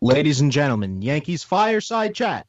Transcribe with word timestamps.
Ladies 0.00 0.40
and 0.40 0.52
gentlemen, 0.52 1.02
Yankees 1.02 1.42
Fireside 1.42 2.14
Chat. 2.14 2.46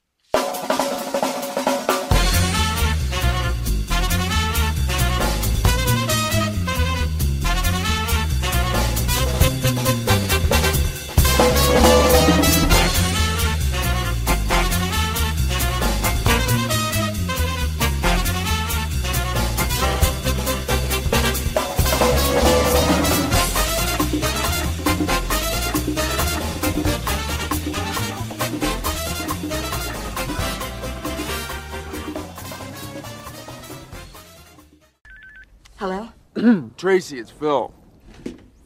Tracy, 37.00 37.20
it's 37.20 37.32
Phil. 37.32 37.74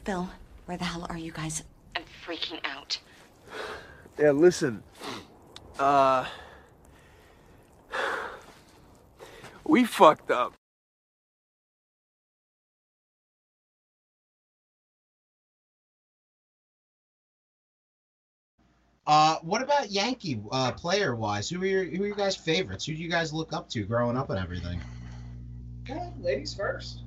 Phil, 0.06 0.28
where 0.66 0.76
the 0.76 0.86
hell 0.86 1.06
are 1.08 1.20
you 1.20 1.32
guys? 1.32 1.62
I'm 1.96 2.02
freaking 2.26 2.60
out. 2.64 2.98
Yeah, 4.18 4.32
listen. 4.32 4.82
Uh. 5.78 6.26
We 9.66 9.84
fucked 9.84 10.32
up. 10.32 10.56
Uh, 19.06 19.36
what 19.44 19.62
about 19.62 19.92
Yankee 19.92 20.42
uh, 20.52 20.72
player 20.72 21.16
wise? 21.16 21.48
Who 21.48 21.62
are 21.62 21.66
your 21.68 21.84
who 21.84 22.02
are 22.02 22.08
you 22.08 22.16
guys 22.16 22.36
favorites? 22.36 22.84
Who 22.88 22.96
do 22.96 23.04
you 23.04 23.12
guys 23.12 23.32
look 23.32 23.54
up 23.54 23.70
to 23.70 23.84
growing 23.84 24.18
up 24.18 24.32
and 24.32 24.40
everything? 24.40 24.82
Okay, 25.84 26.12
ladies 26.20 26.56
first. 26.56 27.03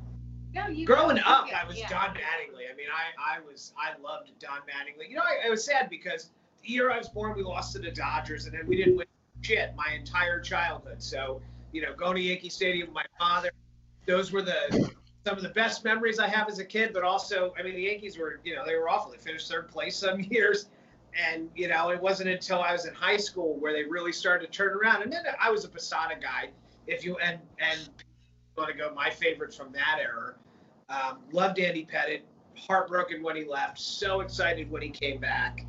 No, 0.57 0.69
you 0.69 0.87
Growing 0.87 1.19
up, 1.19 1.49
I 1.55 1.67
was 1.67 1.79
yeah. 1.79 1.89
Don 1.89 2.15
Mattingly. 2.15 2.65
I 2.73 2.75
mean, 2.75 2.87
I, 2.91 3.37
I 3.37 3.41
was 3.41 3.75
I 3.79 4.01
loved 4.01 4.31
Don 4.41 4.61
Mattingly. 4.61 5.11
You 5.11 5.17
know, 5.17 5.23
I, 5.23 5.47
I 5.47 5.51
was 5.51 5.63
sad 5.63 5.91
because 5.91 6.31
the 6.63 6.69
year 6.71 6.91
I 6.91 6.97
was 6.97 7.11
born, 7.11 7.37
we 7.37 7.43
lost 7.43 7.73
to 7.75 7.79
the 7.79 7.91
Dodgers, 7.91 8.47
and 8.47 8.55
then 8.55 8.67
we 8.67 8.77
didn't 8.77 8.97
win 8.97 9.07
shit 9.43 9.75
my 9.77 9.93
entire 9.95 10.41
childhood. 10.41 11.03
So, 11.03 11.43
you 11.73 11.83
know, 11.83 11.93
going 11.95 12.17
to 12.17 12.23
Yankee 12.23 12.49
Stadium 12.49 12.89
with 12.89 12.95
my 12.95 13.05
father, 13.19 13.51
those 14.07 14.33
were 14.33 14.41
the 14.41 14.91
some 15.27 15.37
of 15.37 15.43
the 15.43 15.51
best 15.51 15.85
memories 15.85 16.19
I 16.19 16.29
have 16.29 16.49
as 16.49 16.59
a 16.59 16.65
kid. 16.65 16.95
But 16.95 17.03
also, 17.03 17.53
I 17.59 17.63
mean, 17.63 17.75
the 17.75 17.83
Yankees 17.83 18.17
were, 18.17 18.41
you 18.43 18.55
know, 18.55 18.65
they 18.65 18.77
were 18.77 18.89
awful. 18.89 19.13
They 19.13 19.19
finished 19.19 19.51
third 19.51 19.69
place 19.69 19.97
some 19.97 20.21
years. 20.31 20.71
And 21.33 21.51
you 21.55 21.69
know, 21.69 21.91
it 21.91 22.01
wasn't 22.01 22.31
until 22.31 22.63
I 22.63 22.73
was 22.73 22.87
in 22.87 22.95
high 22.95 23.19
school 23.19 23.59
where 23.61 23.75
they 23.75 23.85
really 23.85 24.13
started 24.13 24.51
to 24.51 24.53
turn 24.57 24.73
around. 24.73 25.03
And 25.03 25.13
then 25.13 25.25
I 25.39 25.51
was 25.51 25.67
a 25.67 25.69
Posada 25.69 26.15
guy. 26.19 26.49
If 26.87 27.05
you 27.05 27.19
and 27.19 27.41
and 27.59 27.91
want 28.57 28.71
to 28.71 28.77
go 28.77 28.93
my 28.95 29.11
favorite 29.11 29.55
from 29.55 29.73
that 29.73 29.99
era. 30.01 30.35
Um, 30.89 31.19
loved 31.33 31.59
Andy 31.59 31.87
Pettitte. 31.91 32.23
Heartbroken 32.57 33.23
when 33.23 33.37
he 33.37 33.45
left. 33.45 33.79
So 33.79 34.21
excited 34.21 34.71
when 34.71 34.81
he 34.83 34.89
came 34.89 35.21
back. 35.21 35.67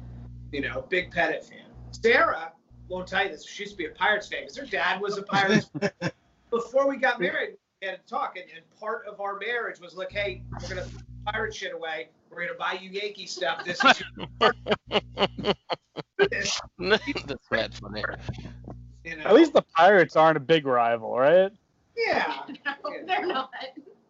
You 0.52 0.62
know, 0.62 0.86
big 0.90 1.12
Pettitte 1.12 1.44
fan. 1.44 1.66
Sarah 1.92 2.54
won't 2.88 3.08
tell 3.08 3.24
you 3.26 3.30
this. 3.32 3.46
She 3.46 3.64
used 3.64 3.74
to 3.74 3.78
be 3.78 3.86
a 3.86 3.90
Pirates 3.92 4.28
fan 4.28 4.42
because 4.44 4.58
her 4.58 4.66
dad 4.66 5.02
was 5.02 5.18
a 5.18 5.24
Pirates. 5.24 5.70
fan. 5.80 5.92
Before 6.50 6.88
we 6.88 6.96
got 6.96 7.20
married, 7.20 7.58
we 7.82 7.88
had 7.88 7.96
a 8.00 8.10
talk, 8.10 8.38
and, 8.38 8.46
and 8.56 8.64
part 8.80 9.06
of 9.06 9.20
our 9.20 9.38
marriage 9.38 9.82
was 9.82 9.96
like, 9.96 10.10
hey, 10.12 10.44
we're 10.62 10.70
gonna 10.70 10.88
pirate 11.26 11.54
shit 11.54 11.74
away. 11.74 12.08
We're 12.30 12.46
gonna 12.46 12.58
buy 12.58 12.80
you 12.82 12.90
Yankee 12.90 13.26
stuff. 13.26 13.66
This 13.66 13.84
is 13.84 14.02
your 14.16 14.54
That's 16.30 16.62
bad 17.52 17.74
funny. 17.76 18.04
you 19.04 19.18
know. 19.18 19.24
At 19.26 19.34
least 19.34 19.52
the 19.54 19.64
Pirates 19.76 20.16
aren't 20.16 20.38
a 20.38 20.42
big 20.42 20.66
rival, 20.66 21.18
right? 21.18 21.52
yeah. 21.98 22.44
No, 22.66 22.74
they're 23.06 23.26
not. 23.26 23.50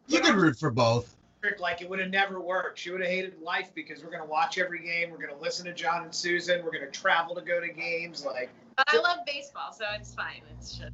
You 0.08 0.22
could 0.22 0.36
root 0.36 0.58
for 0.58 0.72
both. 0.72 1.16
like 1.60 1.82
it 1.82 1.90
would 1.90 2.00
have 2.00 2.10
never 2.10 2.40
worked. 2.40 2.80
She 2.80 2.92
would 2.92 3.02
have 3.02 3.10
hated 3.10 3.40
life 3.42 3.72
because 3.76 4.04
we're 4.04 4.12
gonna 4.12 4.26
watch 4.26 4.58
every 4.58 4.80
game. 4.80 5.12
We're 5.12 5.26
gonna 5.26 5.40
listen 5.40 5.66
to 5.66 5.74
John 5.74 6.04
and 6.04 6.12
Suzyn. 6.12 6.64
We're 6.64 6.72
gonna 6.72 6.92
travel 6.92 7.36
to 7.36 7.42
go 7.42 7.62
to 7.62 7.70
games. 7.70 8.26
Like 8.26 8.50
But 8.76 8.86
I 8.90 8.98
love 8.98 9.20
baseball, 9.26 9.72
so 9.72 9.86
it's 9.94 10.14
fine. 10.14 10.42
It's 10.58 10.78
just 10.78 10.92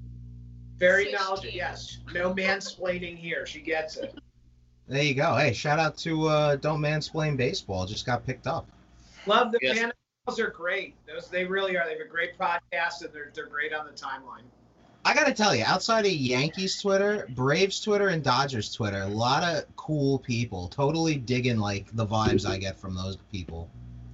very 0.77 1.11
knowledgeable. 1.11 1.53
Yes, 1.53 1.99
no 2.13 2.33
mansplaining 2.33 3.17
here. 3.17 3.45
She 3.45 3.61
gets 3.61 3.97
it. 3.97 4.17
There 4.87 5.03
you 5.03 5.13
go. 5.13 5.35
Hey, 5.35 5.53
shout 5.53 5.79
out 5.79 5.97
to 5.99 6.27
uh, 6.27 6.55
Don't 6.57 6.81
Mansplain 6.81 7.37
Baseball. 7.37 7.85
Just 7.85 8.05
got 8.05 8.25
picked 8.25 8.47
up. 8.47 8.67
Love 9.25 9.51
the 9.51 9.59
Yes. 9.61 9.91
Those 10.27 10.39
are 10.39 10.49
great. 10.49 10.95
Those 11.05 11.29
they 11.29 11.45
really 11.45 11.77
are. 11.77 11.85
They 11.85 11.91
have 11.91 12.01
a 12.01 12.09
great 12.09 12.37
podcast 12.37 13.03
and 13.03 13.13
they're 13.13 13.31
they're 13.33 13.47
great 13.47 13.73
on 13.73 13.85
the 13.85 13.91
timeline. 13.91 14.43
I 15.05 15.13
gotta 15.13 15.33
tell 15.33 15.53
you, 15.53 15.63
outside 15.65 16.05
of 16.05 16.11
Yankees 16.11 16.81
Twitter, 16.81 17.27
Braves 17.35 17.81
Twitter, 17.81 18.07
and 18.07 18.23
Dodgers 18.23 18.73
Twitter, 18.73 19.01
a 19.01 19.07
lot 19.07 19.43
of 19.43 19.63
cool 19.75 20.19
people. 20.19 20.69
Totally 20.69 21.15
digging 21.15 21.57
like 21.57 21.87
the 21.93 22.05
vibes 22.05 22.47
I 22.47 22.57
get 22.57 22.79
from 22.79 22.95
those 22.95 23.17
people. 23.31 23.69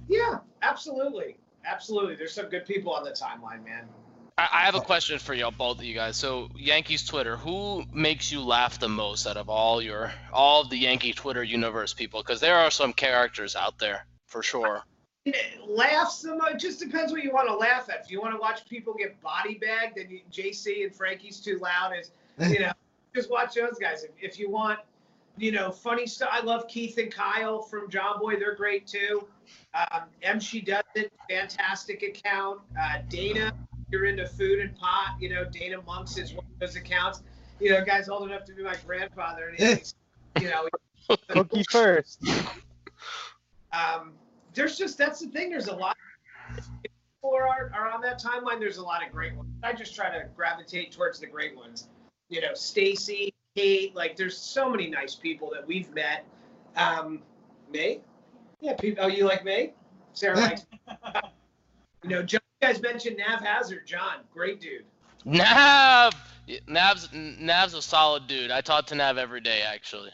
Yeah, 0.08 0.38
absolutely, 0.62 1.36
absolutely. 1.64 2.16
There's 2.16 2.32
some 2.32 2.46
good 2.46 2.66
people 2.66 2.92
on 2.92 3.04
the 3.04 3.10
timeline, 3.10 3.64
man. 3.64 3.88
I, 4.36 4.48
I 4.52 4.64
have 4.64 4.74
a 4.74 4.78
oh. 4.78 4.82
question 4.82 5.20
for 5.20 5.32
y'all, 5.32 5.52
both 5.52 5.78
of 5.78 5.84
you 5.84 5.94
guys. 5.94 6.16
So 6.16 6.48
Yankees 6.56 7.04
Twitter, 7.04 7.36
who 7.36 7.84
makes 7.92 8.32
you 8.32 8.40
laugh 8.40 8.80
the 8.80 8.88
most 8.88 9.26
out 9.26 9.36
of 9.36 9.48
all 9.48 9.80
your 9.80 10.12
all 10.32 10.62
of 10.62 10.70
the 10.70 10.78
Yankee 10.78 11.12
Twitter 11.12 11.44
universe 11.44 11.94
people? 11.94 12.20
Because 12.20 12.40
there 12.40 12.56
are 12.56 12.70
some 12.70 12.92
characters 12.92 13.54
out 13.54 13.78
there 13.78 14.06
for 14.26 14.42
sure. 14.42 14.82
Laugh 15.66 16.10
some. 16.10 16.40
It 16.50 16.58
just 16.58 16.80
depends 16.80 17.12
what 17.12 17.22
you 17.22 17.32
want 17.32 17.48
to 17.48 17.54
laugh 17.54 17.90
at. 17.90 18.00
If 18.04 18.10
you 18.10 18.20
want 18.20 18.34
to 18.34 18.40
watch 18.40 18.66
people 18.66 18.94
get 18.94 19.20
body 19.20 19.54
bagged, 19.54 19.96
then 19.96 20.08
you, 20.08 20.20
JC 20.32 20.84
and 20.84 20.94
Frankie's 20.94 21.40
too 21.40 21.58
loud. 21.58 21.92
Is 21.98 22.10
you 22.50 22.60
know, 22.60 22.72
just 23.14 23.30
watch 23.30 23.54
those 23.54 23.78
guys. 23.78 24.04
If, 24.04 24.10
if 24.20 24.38
you 24.38 24.50
want, 24.50 24.78
you 25.36 25.52
know, 25.52 25.70
funny 25.70 26.06
stuff. 26.06 26.30
I 26.32 26.40
love 26.40 26.68
Keith 26.68 26.96
and 26.98 27.12
Kyle 27.12 27.60
from 27.60 27.90
John 27.90 28.18
Boy. 28.18 28.36
They're 28.36 28.54
great 28.54 28.86
too. 28.86 29.26
Um, 29.74 30.02
M. 30.22 30.40
She 30.40 30.60
does 30.60 30.84
it. 30.94 31.12
Fantastic 31.28 32.02
account. 32.02 32.60
Uh, 32.80 32.98
Dana, 33.08 33.52
you're 33.90 34.06
into 34.06 34.26
food 34.26 34.60
and 34.60 34.74
pot. 34.74 35.16
You 35.20 35.28
know, 35.30 35.44
Dana 35.44 35.82
Monks 35.82 36.16
is 36.16 36.32
one 36.32 36.46
of 36.46 36.60
those 36.60 36.76
accounts. 36.76 37.22
You 37.60 37.70
know, 37.70 37.84
guys 37.84 38.08
old 38.08 38.28
enough 38.28 38.44
to 38.46 38.54
be 38.54 38.62
my 38.62 38.76
grandfather, 38.86 39.48
and 39.48 39.58
he's, 39.58 39.94
you 40.40 40.48
know, 40.48 40.66
Cookie 41.28 41.64
first. 41.70 42.22
um, 43.72 44.12
there's 44.54 44.76
just 44.78 44.98
that's 44.98 45.20
the 45.20 45.28
thing. 45.28 45.50
There's 45.50 45.68
a 45.68 45.74
lot. 45.74 45.96
People 46.54 47.34
are, 47.36 47.70
are 47.74 47.88
on 47.90 48.00
that 48.02 48.20
timeline. 48.22 48.58
There's 48.58 48.78
a 48.78 48.82
lot 48.82 49.04
of 49.06 49.12
great 49.12 49.34
ones. 49.36 49.50
I 49.62 49.72
just 49.72 49.94
try 49.94 50.10
to 50.10 50.26
gravitate 50.34 50.92
towards 50.92 51.20
the 51.20 51.26
great 51.26 51.56
ones. 51.56 51.88
You 52.28 52.40
know, 52.40 52.54
Stacy, 52.54 53.32
Kate. 53.56 53.94
Like, 53.94 54.16
there's 54.16 54.36
so 54.36 54.68
many 54.70 54.88
nice 54.88 55.14
people 55.14 55.50
that 55.54 55.66
we've 55.66 55.92
met. 55.94 56.24
Um, 56.76 57.22
May. 57.72 58.00
Yeah. 58.60 58.74
People. 58.74 59.04
Oh, 59.04 59.08
you 59.08 59.24
like 59.24 59.44
May? 59.44 59.72
Sarah 60.12 60.38
likes. 60.38 60.66
you 62.02 62.10
know, 62.10 62.22
John. 62.22 62.40
You 62.62 62.68
guys 62.68 62.82
mentioned 62.82 63.16
Nav 63.16 63.40
Hazard. 63.40 63.86
John, 63.86 64.16
great 64.32 64.60
dude. 64.60 64.84
Nav, 65.24 66.12
Nav's 66.66 67.08
Nav's 67.12 67.74
a 67.74 67.82
solid 67.82 68.26
dude. 68.26 68.50
I 68.50 68.60
talk 68.60 68.86
to 68.86 68.94
Nav 68.94 69.18
every 69.18 69.40
day 69.40 69.62
actually. 69.62 70.10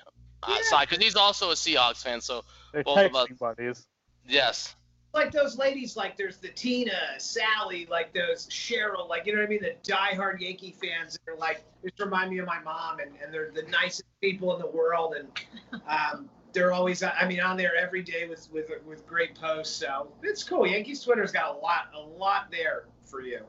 Yeah. 0.46 0.58
because 0.80 0.98
he's 0.98 1.16
also 1.16 1.50
a 1.50 1.54
Seahawks 1.54 2.02
fan. 2.04 2.20
So 2.20 2.44
They're 2.72 2.84
Both 2.84 2.98
of 3.06 3.14
us. 3.16 3.28
buddies. 3.38 3.86
Yes, 4.28 4.76
like 5.16 5.32
those 5.32 5.56
ladies, 5.58 5.96
like 5.96 6.16
there's 6.16 6.36
the 6.36 6.48
Tina, 6.48 7.18
Sally, 7.18 7.86
like 7.90 8.12
those 8.12 8.46
Cheryl, 8.48 9.08
like 9.08 9.26
you 9.26 9.34
know 9.34 9.40
what 9.40 9.46
I 9.46 9.48
mean, 9.48 9.62
the 9.62 9.74
diehard 9.82 10.40
Yankee 10.40 10.76
fans. 10.80 11.18
They're 11.24 11.36
like, 11.36 11.64
just 11.82 11.98
remind 11.98 12.30
me 12.30 12.38
of 12.38 12.46
my 12.46 12.60
mom, 12.60 13.00
and, 13.00 13.12
and 13.22 13.32
they're 13.32 13.50
the 13.50 13.62
nicest 13.62 14.04
people 14.20 14.54
in 14.54 14.60
the 14.60 14.68
world, 14.68 15.14
and 15.14 15.82
um, 15.88 16.28
they're 16.52 16.72
always, 16.72 17.02
I 17.02 17.26
mean, 17.26 17.40
on 17.40 17.56
there 17.56 17.74
every 17.74 18.02
day 18.02 18.28
with 18.28 18.48
with 18.52 18.70
with 18.86 19.06
great 19.06 19.34
posts. 19.34 19.74
So 19.74 20.08
it's 20.22 20.44
cool. 20.44 20.66
Yankees 20.66 21.02
Twitter's 21.02 21.32
got 21.32 21.56
a 21.56 21.58
lot, 21.58 21.88
a 21.94 22.00
lot 22.00 22.50
there 22.50 22.84
for 23.04 23.22
you. 23.22 23.40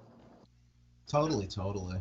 Totally, 1.07 1.47
totally. 1.47 1.97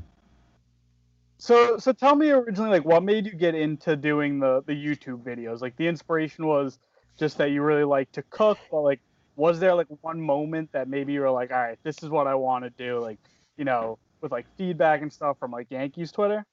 So 1.38 1.76
so 1.79 1.93
tell 1.93 2.14
me 2.14 2.31
originally 2.31 2.70
like 2.70 2.84
what 2.84 3.02
made 3.02 3.26
you 3.26 3.32
get 3.32 3.55
into 3.55 3.96
doing 3.96 4.38
the 4.38 4.62
the 4.67 4.72
YouTube 4.72 5.22
videos? 5.22 5.61
Like 5.61 5.76
the 5.76 5.87
inspiration 5.87 6.46
was 6.46 6.79
just 7.17 7.39
that 7.39 7.51
you 7.51 7.63
really 7.63 7.85
like 7.85 8.11
to 8.13 8.23
cook, 8.23 8.59
but 8.71 8.83
like 8.83 9.01
was 9.37 9.61
there 9.61 9.75
like 9.75 9.87
one 10.01 10.21
moment 10.21 10.73
that 10.73 10.89
maybe 10.89 11.13
you 11.13 11.21
were 11.21 11.31
like, 11.31 11.53
all 11.53 11.59
right, 11.59 11.79
this 11.83 12.03
is 12.03 12.09
what 12.09 12.27
I 12.27 12.35
want 12.35 12.65
to 12.65 12.71
do, 12.71 12.99
like 12.99 13.19
you 13.57 13.65
know, 13.65 13.99
with 14.21 14.33
like 14.33 14.47
feedback 14.57 15.03
and 15.03 15.13
stuff 15.13 15.39
from 15.39 15.51
like 15.51 15.71
Yankees 15.71 16.13
Twitter? 16.13 16.45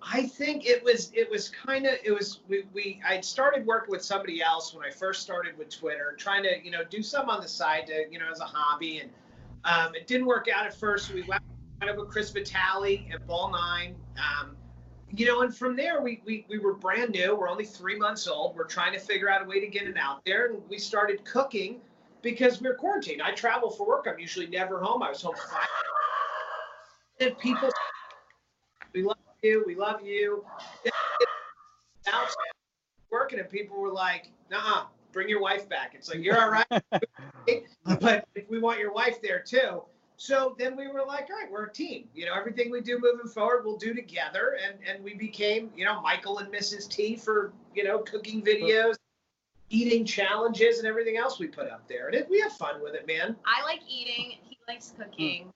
I 0.00 0.26
think 0.26 0.64
it 0.64 0.82
was 0.84 1.10
it 1.14 1.28
was 1.30 1.48
kind 1.48 1.86
of 1.86 1.94
it 2.04 2.12
was 2.12 2.40
we, 2.48 2.64
we 2.72 3.00
I'd 3.06 3.24
started 3.24 3.66
working 3.66 3.90
with 3.90 4.02
somebody 4.02 4.40
else 4.40 4.72
when 4.72 4.86
I 4.86 4.90
first 4.90 5.22
started 5.22 5.58
with 5.58 5.70
Twitter, 5.70 6.14
trying 6.16 6.44
to 6.44 6.64
you 6.64 6.70
know 6.70 6.84
do 6.84 7.02
some 7.02 7.28
on 7.28 7.40
the 7.40 7.48
side 7.48 7.86
to 7.88 8.04
you 8.10 8.18
know 8.18 8.30
as 8.30 8.40
a 8.40 8.44
hobby, 8.44 9.00
and 9.00 9.10
um, 9.64 9.94
it 9.94 10.06
didn't 10.06 10.26
work 10.26 10.46
out 10.54 10.66
at 10.66 10.74
first. 10.78 11.12
We 11.12 11.22
went 11.22 11.42
kind 11.80 11.90
of 11.90 11.96
with 11.96 12.10
Chris 12.10 12.30
Vitale 12.30 13.06
at 13.12 13.26
Ball 13.26 13.50
Nine, 13.50 13.96
um, 14.16 14.56
you 15.16 15.26
know, 15.26 15.40
and 15.42 15.54
from 15.56 15.74
there 15.76 16.00
we, 16.02 16.20
we 16.26 16.44
we 16.48 16.58
were 16.58 16.74
brand 16.74 17.10
new. 17.12 17.34
We're 17.34 17.48
only 17.48 17.64
three 17.64 17.96
months 17.98 18.26
old. 18.28 18.56
We're 18.56 18.64
trying 18.64 18.92
to 18.92 18.98
figure 18.98 19.30
out 19.30 19.42
a 19.42 19.44
way 19.46 19.60
to 19.60 19.66
get 19.66 19.84
it 19.84 19.96
out 19.96 20.24
there, 20.24 20.46
and 20.48 20.62
we 20.68 20.78
started 20.78 21.24
cooking. 21.24 21.80
because 22.22 22.60
we're 22.60 22.74
quarantined. 22.74 23.22
I 23.22 23.30
travel 23.32 23.70
for 23.70 23.86
work. 23.86 24.06
I'm 24.10 24.18
usually 24.18 24.48
never 24.48 24.80
home. 24.80 25.02
I 25.02 25.08
was 25.10 25.22
home 25.22 25.34
five. 25.50 25.68
And 27.20 27.38
people, 27.38 27.70
we 28.92 29.02
love 29.02 29.16
you. 29.42 29.64
We 29.66 29.74
love 29.76 30.02
you. 30.02 30.44
Working, 33.10 33.38
and 33.40 33.48
people 33.48 33.80
were 33.80 33.92
like, 33.92 34.30
"Nah, 34.50 34.86
bring 35.12 35.28
your 35.28 35.40
wife 35.40 35.68
back." 35.68 35.92
It's 35.94 36.08
like 36.08 36.22
you're 36.22 36.40
all 36.40 36.50
right, 36.50 36.66
but 38.00 38.28
if 38.34 38.48
we 38.50 38.58
want 38.58 38.78
your 38.78 38.92
wife 38.92 39.20
there 39.22 39.40
too. 39.40 39.82
So 40.20 40.56
then 40.58 40.76
we 40.76 40.88
were 40.88 41.04
like, 41.06 41.28
all 41.30 41.36
right, 41.40 41.50
we're 41.50 41.66
a 41.66 41.72
team. 41.72 42.08
You 42.12 42.26
know, 42.26 42.34
everything 42.34 42.72
we 42.72 42.80
do 42.80 42.98
moving 43.00 43.28
forward, 43.28 43.64
we'll 43.64 43.78
do 43.78 43.94
together. 43.94 44.58
And 44.66 44.76
and 44.86 45.02
we 45.02 45.14
became, 45.14 45.70
you 45.76 45.84
know, 45.84 46.02
Michael 46.02 46.38
and 46.38 46.52
Mrs. 46.52 46.88
T 46.88 47.14
for, 47.14 47.52
you 47.72 47.84
know, 47.84 48.00
cooking 48.00 48.42
videos, 48.42 48.96
eating 49.70 50.04
challenges, 50.04 50.78
and 50.78 50.88
everything 50.88 51.16
else 51.16 51.38
we 51.38 51.46
put 51.46 51.70
up 51.70 51.86
there. 51.88 52.08
And 52.08 52.16
it, 52.16 52.28
we 52.28 52.40
have 52.40 52.52
fun 52.52 52.82
with 52.82 52.94
it, 52.94 53.06
man. 53.06 53.36
I 53.46 53.64
like 53.64 53.80
eating. 53.88 54.38
He 54.42 54.58
likes 54.66 54.92
cooking. 54.98 55.44
Hmm. 55.44 55.50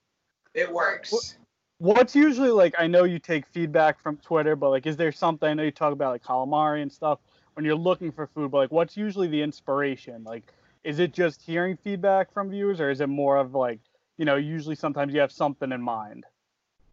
It 0.55 0.73
works. 0.73 1.37
What's 1.79 2.15
usually 2.15 2.51
like? 2.51 2.77
I 2.79 2.87
know 2.87 3.03
you 3.03 3.19
take 3.19 3.45
feedback 3.49 4.01
from 4.01 4.17
Twitter, 4.19 4.55
but 4.55 4.71
like, 4.71 4.87
is 4.87 4.97
there 4.97 5.11
something? 5.11 5.49
I 5.49 5.55
know 5.55 5.65
you 5.65 5.73
talk 5.73 5.93
about 5.93 6.13
like 6.13 6.23
calamari 6.23 6.83
and 6.83 6.93
stuff 6.93 7.19
when 7.55 7.65
you're 7.65 7.75
looking 7.75 8.13
for 8.13 8.29
food, 8.29 8.53
but 8.53 8.59
like, 8.59 8.71
what's 8.71 8.97
usually 8.97 9.27
the 9.27 9.43
inspiration? 9.43 10.23
Like, 10.23 10.53
is 10.85 11.01
it 11.01 11.13
just 11.13 11.43
hearing 11.43 11.77
feedback 11.77 12.33
from 12.33 12.49
viewers, 12.49 12.81
or 12.81 12.91
is 12.91 13.01
it 13.01 13.09
more 13.09 13.39
of 13.39 13.57
like, 13.57 13.81
you 14.19 14.25
know, 14.25 14.37
usually 14.37 14.75
sometimes 14.75 15.15
you 15.15 15.21
have 15.21 15.33
something 15.33 15.73
in 15.73 15.83
mind? 15.83 16.25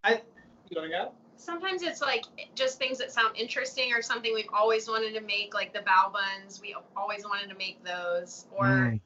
I, 0.04 0.22
you 0.70 0.80
want 0.80 0.90
to 0.92 0.98
go? 0.98 1.12
Sometimes 1.38 1.84
it's 1.84 2.02
like 2.02 2.26
just 2.56 2.78
things 2.78 2.98
that 2.98 3.12
sound 3.12 3.38
interesting 3.38 3.94
or 3.94 4.02
something 4.02 4.34
we've 4.34 4.50
always 4.54 4.88
wanted 4.88 5.14
to 5.14 5.22
make, 5.22 5.54
like 5.54 5.74
the 5.74 5.80
bao 5.80 6.12
buns. 6.12 6.62
We 6.62 6.76
always 6.98 7.24
wanted 7.24 7.50
to 7.50 7.56
make 7.56 7.84
those, 7.84 8.46
or 8.52 8.66
Mm. 8.66 9.02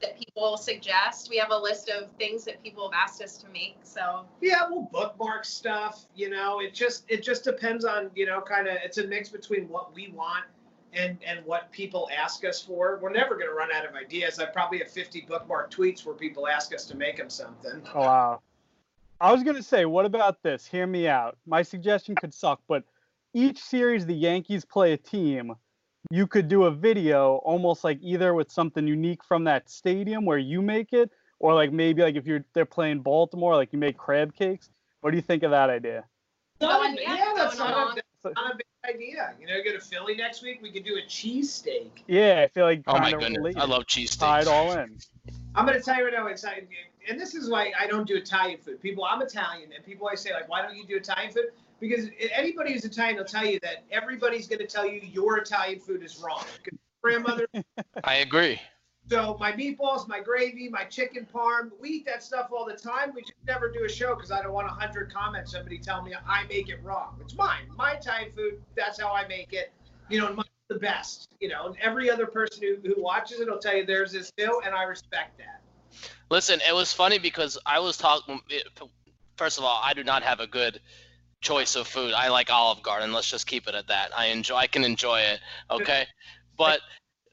that 0.00 0.18
people 0.18 0.56
suggest. 0.56 1.30
We 1.30 1.38
have 1.38 1.50
a 1.50 1.56
list 1.56 1.88
of 1.88 2.10
things 2.18 2.44
that 2.44 2.62
people 2.62 2.90
have 2.90 2.98
asked 3.00 3.22
us 3.22 3.36
to 3.38 3.48
make. 3.48 3.78
So 3.82 4.26
Yeah, 4.40 4.68
we'll 4.68 4.88
bookmark 4.92 5.44
stuff. 5.44 6.06
You 6.14 6.30
know, 6.30 6.60
it 6.60 6.74
just 6.74 7.04
it 7.08 7.22
just 7.22 7.42
depends 7.42 7.84
on 7.84 8.10
you 8.14 8.26
know 8.26 8.40
kind 8.40 8.68
of 8.68 8.76
it's 8.84 8.98
a 8.98 9.06
mix 9.06 9.28
between 9.30 9.68
what 9.68 9.94
we 9.94 10.08
want 10.08 10.44
and 10.92 11.18
and 11.26 11.44
what 11.44 11.70
people 11.72 12.08
ask 12.16 12.44
us 12.44 12.62
for. 12.62 12.98
We're 13.02 13.12
never 13.12 13.34
going 13.34 13.48
to 13.48 13.54
run 13.54 13.70
out 13.72 13.86
of 13.86 13.94
ideas. 13.94 14.38
I 14.38 14.46
probably 14.46 14.78
have 14.78 14.90
50 14.90 15.22
bookmark 15.28 15.70
tweets 15.70 16.04
where 16.04 16.14
people 16.14 16.48
ask 16.48 16.74
us 16.74 16.84
to 16.86 16.96
make 16.96 17.16
them 17.16 17.30
something. 17.30 17.82
Oh, 17.94 18.00
wow. 18.00 18.40
I 19.20 19.32
was 19.32 19.42
gonna 19.42 19.62
say, 19.62 19.84
what 19.84 20.04
about 20.04 20.42
this? 20.44 20.64
Hear 20.64 20.86
me 20.86 21.08
out. 21.08 21.36
My 21.44 21.62
suggestion 21.62 22.14
could 22.14 22.32
suck, 22.32 22.60
but 22.68 22.84
each 23.34 23.58
series 23.58 24.06
the 24.06 24.14
Yankees 24.14 24.64
play 24.64 24.92
a 24.92 24.96
team, 24.96 25.54
you 26.10 26.26
could 26.26 26.48
do 26.48 26.64
a 26.64 26.70
video 26.70 27.36
almost 27.44 27.82
like 27.82 27.98
either 28.00 28.32
with 28.34 28.50
something 28.50 28.86
unique 28.86 29.24
from 29.24 29.44
that 29.44 29.68
stadium 29.68 30.24
where 30.24 30.38
you 30.38 30.62
make 30.62 30.92
it, 30.92 31.10
or 31.40 31.52
like 31.52 31.72
maybe 31.72 32.02
like 32.02 32.14
if 32.14 32.26
you're 32.26 32.44
they're 32.54 32.64
playing 32.64 33.00
Baltimore, 33.00 33.56
like 33.56 33.72
you 33.72 33.78
make 33.78 33.98
crab 33.98 34.34
cakes. 34.34 34.70
What 35.00 35.10
do 35.10 35.16
you 35.16 35.22
think 35.22 35.42
of 35.42 35.50
that 35.50 35.68
idea? 35.68 36.04
Not 36.60 36.98
yeah, 37.00 37.16
yeah, 37.16 37.32
that's 37.36 37.58
not 37.58 37.98
a, 37.98 38.02
along. 38.24 38.34
that's 38.34 38.44
not 38.44 38.54
a 38.54 38.56
bad 38.56 38.94
idea. 38.94 39.34
You 39.40 39.46
know, 39.46 39.54
go 39.64 39.72
to 39.72 39.80
Philly 39.80 40.16
next 40.16 40.42
week. 40.42 40.60
We 40.62 40.70
could 40.70 40.84
do 40.84 40.96
a 40.96 41.06
cheesesteak. 41.06 41.90
Yeah, 42.06 42.42
I 42.44 42.48
feel 42.48 42.64
like 42.64 42.82
Oh 42.86 42.98
my 42.98 43.12
goodness, 43.12 43.38
related. 43.38 43.60
I 43.60 43.64
love 43.64 43.86
cheese 43.86 44.16
tie 44.16 44.40
it 44.40 44.48
all 44.48 44.72
in. 44.72 44.96
I'm 45.54 45.66
gonna 45.66 45.80
tell 45.80 45.96
you 45.96 46.04
right 46.04 46.12
now, 46.12 46.26
it's 46.26 46.44
and 46.44 47.18
this 47.18 47.34
is 47.34 47.50
why 47.50 47.72
I 47.78 47.86
don't 47.86 48.06
do 48.06 48.16
Italian 48.16 48.58
food. 48.58 48.80
People, 48.80 49.04
I'm 49.04 49.22
Italian, 49.22 49.70
and 49.74 49.84
people 49.84 50.06
always 50.06 50.20
say 50.20 50.32
like, 50.32 50.48
why 50.48 50.62
don't 50.62 50.76
you 50.76 50.84
do 50.86 50.96
Italian 50.96 51.32
food? 51.32 51.46
Because 51.80 52.06
anybody 52.32 52.72
who's 52.72 52.84
Italian 52.84 53.16
will 53.16 53.24
tell 53.24 53.44
you 53.44 53.58
that 53.62 53.84
everybody's 53.90 54.46
gonna 54.46 54.66
tell 54.66 54.86
you 54.86 55.00
your 55.00 55.38
Italian 55.38 55.80
food 55.80 56.02
is 56.02 56.18
wrong. 56.18 56.44
Grandmother 57.02 57.46
I 58.04 58.16
agree. 58.16 58.60
So 59.08 59.38
my 59.40 59.52
meatballs, 59.52 60.06
my 60.06 60.20
gravy, 60.20 60.68
my 60.68 60.84
chicken 60.84 61.26
parm, 61.32 61.70
we 61.80 61.88
eat 61.88 62.06
that 62.06 62.22
stuff 62.22 62.50
all 62.52 62.66
the 62.66 62.74
time. 62.74 63.12
We 63.14 63.22
just 63.22 63.32
never 63.46 63.70
do 63.70 63.84
a 63.84 63.88
show 63.88 64.14
because 64.14 64.30
I 64.30 64.42
don't 64.42 64.52
want 64.52 64.66
a 64.66 64.70
hundred 64.70 65.10
comments. 65.10 65.52
Somebody 65.52 65.78
tell 65.78 66.02
me 66.02 66.12
I 66.26 66.44
make 66.48 66.68
it 66.68 66.80
wrong. 66.82 67.16
It's 67.20 67.34
mine, 67.34 67.62
my 67.74 67.92
Italian 67.92 68.32
food. 68.36 68.60
That's 68.76 69.00
how 69.00 69.14
I 69.14 69.26
make 69.26 69.54
it. 69.54 69.72
You 70.10 70.20
know, 70.20 70.28
mine's 70.34 70.48
the 70.68 70.78
best. 70.78 71.28
You 71.40 71.48
know, 71.48 71.66
and 71.66 71.76
every 71.80 72.10
other 72.10 72.26
person 72.26 72.62
who, 72.62 72.86
who 72.86 73.02
watches 73.02 73.40
it 73.40 73.48
will 73.48 73.58
tell 73.58 73.76
you 73.76 73.86
theirs 73.86 74.14
is 74.14 74.30
too, 74.36 74.60
and 74.64 74.74
I 74.74 74.82
respect 74.82 75.38
that. 75.38 75.62
Listen, 76.30 76.60
it 76.68 76.74
was 76.74 76.92
funny 76.92 77.18
because 77.18 77.56
I 77.64 77.78
was 77.78 77.96
talking. 77.96 78.40
First 79.36 79.58
of 79.58 79.64
all, 79.64 79.80
I 79.82 79.94
do 79.94 80.04
not 80.04 80.22
have 80.22 80.40
a 80.40 80.46
good 80.46 80.80
choice 81.40 81.76
of 81.76 81.86
food. 81.86 82.12
I 82.12 82.28
like 82.28 82.50
Olive 82.50 82.82
Garden. 82.82 83.12
Let's 83.14 83.30
just 83.30 83.46
keep 83.46 83.68
it 83.68 83.74
at 83.74 83.88
that. 83.88 84.10
I 84.14 84.26
enjoy. 84.26 84.56
I 84.56 84.66
can 84.66 84.84
enjoy 84.84 85.20
it. 85.20 85.40
Okay, 85.70 86.04
but 86.58 86.80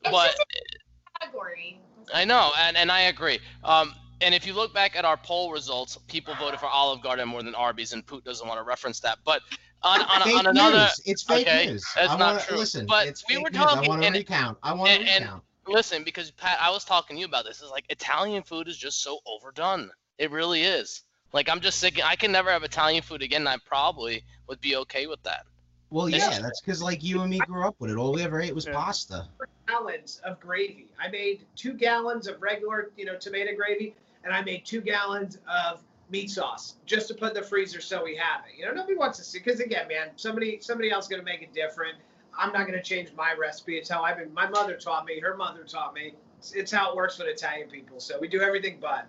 but 0.04 0.38
category. 1.20 1.80
I 2.14 2.26
know, 2.26 2.52
and, 2.60 2.78
and 2.78 2.92
I 2.92 3.02
agree. 3.02 3.40
Um, 3.64 3.94
and 4.22 4.34
if 4.34 4.46
you 4.46 4.54
look 4.54 4.74
back 4.74 4.96
at 4.96 5.06
our 5.06 5.18
poll 5.18 5.52
results, 5.52 5.98
people 6.08 6.34
voted 6.36 6.60
for 6.60 6.68
Olive 6.68 7.02
Garden 7.02 7.28
more 7.28 7.44
than 7.44 7.56
Arby's, 7.56 7.94
and 7.94 8.06
Poot 8.06 8.24
doesn't 8.24 8.48
want 8.48 8.60
to 8.60 8.64
reference 8.64 9.00
that. 9.02 9.18
But 9.26 9.42
on 9.84 10.02
on, 10.02 10.22
fake 10.22 10.38
on 10.38 10.48
another, 10.48 10.78
news. 10.80 11.02
It's 11.06 11.24
fake 11.24 11.48
okay, 11.48 11.68
news. 11.68 11.86
that's 11.96 12.10
I 12.12 12.18
not 12.18 12.34
wanna, 12.36 12.42
true. 12.46 12.58
Listen, 12.58 12.86
But 12.86 13.08
it's 13.08 13.24
we 13.28 13.36
fake 13.36 13.44
were 13.44 13.50
news. 13.52 13.62
I 13.62 13.88
want 13.88 14.04
to 14.04 14.12
recount. 14.12 14.58
I 14.64 14.74
want 14.74 14.90
to 14.90 15.00
and- 15.00 15.10
and- 15.10 15.24
recount. 15.26 15.44
listen, 15.68 16.04
because 16.04 16.32
Pat, 16.32 16.58
I 16.62 16.70
was 16.70 16.86
talking 16.86 17.18
to 17.18 17.20
you 17.20 17.26
about 17.26 17.46
this. 17.46 17.62
It's 17.62 17.72
like 17.72 17.86
Italian 17.90 18.44
food 18.44 18.68
is 18.68 18.78
just 18.78 19.02
so 19.04 19.20
overdone. 19.26 19.92
It 20.18 20.32
really 20.32 20.62
is. 20.64 21.04
Like 21.34 21.50
I'm 21.50 21.60
just 21.60 21.80
sick. 21.80 22.00
I 22.04 22.16
can 22.16 22.32
never 22.32 22.50
have 22.50 22.64
Italian 22.64 23.04
food 23.04 23.22
again. 23.22 23.42
And 23.42 23.50
I 23.50 23.58
probably 23.66 24.24
would 24.48 24.62
be 24.62 24.78
okay 24.78 25.08
with 25.08 25.22
that. 25.24 25.46
Well, 25.90 26.08
it's 26.08 26.18
yeah, 26.18 26.30
just- 26.30 26.42
that's 26.42 26.62
because 26.62 26.82
like 26.82 27.04
you 27.04 27.22
and 27.22 27.30
me 27.30 27.40
grew 27.40 27.66
up 27.66 27.76
with 27.80 27.92
it. 27.92 27.98
All 27.98 28.14
we 28.14 28.24
ever 28.24 28.42
ate 28.42 28.54
was 28.56 28.66
Yeah. 28.66 28.74
pasta. 28.74 29.28
Gallons 29.68 30.22
of 30.24 30.40
gravy. 30.40 30.88
I 31.00 31.08
made 31.08 31.46
two 31.56 31.74
gallons 31.74 32.28
of 32.28 32.40
regular, 32.42 32.92
you 32.98 33.06
know, 33.06 33.16
tomato 33.18 33.56
gravy, 33.56 33.96
and 34.24 34.32
I 34.34 34.42
made 34.44 34.64
two 34.64 34.80
gallons 34.80 35.40
of 35.50 35.82
meat 36.12 36.30
sauce 36.30 36.76
just 36.86 37.08
to 37.08 37.16
put 37.16 37.30
in 37.30 37.34
the 37.34 37.42
freezer 37.42 37.82
so 37.82 38.04
we 38.04 38.16
have 38.16 38.42
it. 38.46 38.60
You 38.60 38.66
know, 38.66 38.74
nobody 38.74 38.96
wants 38.96 39.18
to 39.18 39.24
see 39.24 39.40
because 39.40 39.60
again, 39.60 39.88
man, 39.88 40.10
somebody 40.18 40.60
somebody 40.62 40.92
else 40.92 41.08
gonna 41.08 41.24
make 41.24 41.42
it 41.42 41.52
different. 41.54 41.98
I'm 42.38 42.54
not 42.54 42.68
gonna 42.68 42.84
change 42.84 43.12
my 43.14 43.34
recipe. 43.34 43.78
It's 43.78 43.90
how 43.90 44.04
I've 44.04 44.18
been. 44.18 44.32
My 44.34 44.48
mother 44.48 44.76
taught 44.76 45.06
me. 45.06 45.20
Her 45.20 45.36
mother 45.36 45.64
taught 45.64 45.94
me. 45.96 46.14
It's, 46.38 46.52
it's 46.52 46.72
how 46.72 46.92
it 46.92 46.96
works 46.96 47.18
with 47.18 47.28
Italian 47.28 47.70
people. 47.70 48.00
So 48.00 48.20
we 48.20 48.28
do 48.28 48.42
everything 48.42 48.78
but. 48.80 49.08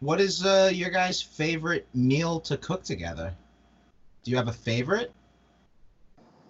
What 0.00 0.20
is 0.20 0.44
uh, 0.44 0.70
your 0.72 0.90
guys' 0.90 1.22
favorite 1.22 1.88
meal 1.94 2.38
to 2.40 2.56
cook 2.58 2.84
together? 2.84 3.34
Do 4.24 4.30
you 4.30 4.36
have 4.38 4.48
a 4.48 4.52
favorite? 4.52 5.12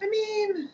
I 0.01 0.09
mean, 0.09 0.71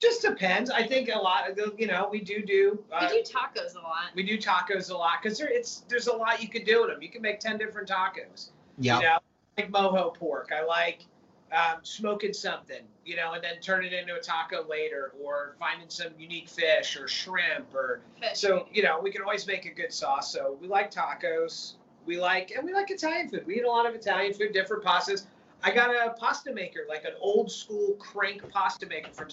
just 0.00 0.20
depends. 0.22 0.70
I 0.70 0.86
think 0.86 1.08
a 1.12 1.18
lot 1.18 1.48
of 1.48 1.56
the, 1.56 1.74
you 1.78 1.86
know, 1.86 2.08
we 2.10 2.20
do 2.20 2.42
do. 2.42 2.84
Uh, 2.92 3.08
We 3.10 3.22
do 3.22 3.32
tacos 3.32 3.74
a 3.74 3.78
lot. 3.80 4.10
we 4.14 4.22
do 4.22 4.36
tacos 4.36 4.90
a 4.90 4.96
lot 4.96 5.22
because 5.22 5.38
there 5.38 5.48
it's 5.50 5.84
there's 5.88 6.06
a 6.06 6.12
lot 6.14 6.42
you 6.42 6.48
can 6.48 6.64
do 6.64 6.82
with 6.82 6.90
them. 6.90 7.02
You 7.02 7.08
can 7.08 7.22
make 7.22 7.40
ten 7.40 7.56
different 7.56 7.88
tacos. 7.88 8.50
Yeah. 8.78 8.96
You 8.98 9.02
know, 9.04 9.18
I 9.58 9.62
like 9.62 9.70
mojo 9.72 10.14
pork. 10.14 10.50
I 10.54 10.64
like 10.64 11.06
um, 11.50 11.78
smoking 11.82 12.34
something, 12.34 12.82
you 13.06 13.16
know, 13.16 13.32
and 13.32 13.42
then 13.42 13.60
turn 13.62 13.84
it 13.84 13.94
into 13.94 14.16
a 14.16 14.20
taco 14.20 14.66
later, 14.68 15.12
or 15.22 15.56
finding 15.58 15.88
some 15.88 16.08
unique 16.18 16.48
fish 16.48 16.98
or 16.98 17.08
shrimp, 17.08 17.72
or 17.74 18.00
Fish. 18.20 18.38
so 18.38 18.66
you 18.70 18.82
know 18.82 19.00
we 19.02 19.10
can 19.10 19.22
always 19.22 19.46
make 19.46 19.64
a 19.64 19.70
good 19.70 19.92
sauce. 19.94 20.30
So 20.30 20.58
we 20.60 20.68
like 20.68 20.90
tacos. 20.92 21.74
We 22.04 22.20
like 22.20 22.50
and 22.50 22.66
we 22.66 22.74
like 22.74 22.90
Italian 22.90 23.30
food. 23.30 23.46
We 23.46 23.56
eat 23.56 23.64
a 23.64 23.70
lot 23.70 23.86
of 23.86 23.94
Italian 23.94 24.34
food, 24.34 24.52
different 24.52 24.84
pastas. 24.84 25.24
I 25.66 25.72
got 25.72 25.90
a 25.90 26.12
pasta 26.12 26.52
maker, 26.52 26.86
like 26.88 27.04
an 27.04 27.14
old 27.20 27.50
school 27.50 27.96
crank 27.98 28.48
pasta 28.50 28.86
maker 28.86 29.10
from 29.12 29.30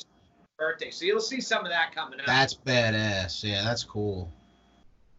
birthday. 0.58 0.90
So 0.90 1.06
you'll 1.06 1.20
see 1.20 1.40
some 1.40 1.64
of 1.64 1.70
that 1.70 1.94
coming 1.94 2.20
up. 2.20 2.26
That's 2.26 2.56
badass. 2.56 3.44
Yeah, 3.44 3.64
that's 3.64 3.84
cool. 3.84 4.32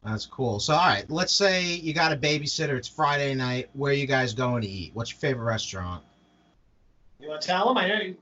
That's 0.02 0.26
cool. 0.26 0.58
So, 0.58 0.74
all 0.74 0.88
right, 0.88 1.08
let's 1.08 1.32
say 1.32 1.74
you 1.76 1.94
got 1.94 2.10
a 2.10 2.16
babysitter. 2.16 2.76
It's 2.76 2.88
Friday 2.88 3.32
night. 3.36 3.70
Where 3.74 3.92
are 3.92 3.94
you 3.94 4.08
guys 4.08 4.34
going 4.34 4.62
to 4.62 4.68
eat? 4.68 4.90
What's 4.94 5.12
your 5.12 5.20
favorite 5.20 5.44
restaurant? 5.44 6.02
you 7.20 7.28
want 7.28 7.40
to 7.42 7.46
tell 7.46 7.68
them? 7.68 7.78
I 7.78 7.86
know 7.86 8.00
you, 8.00 8.16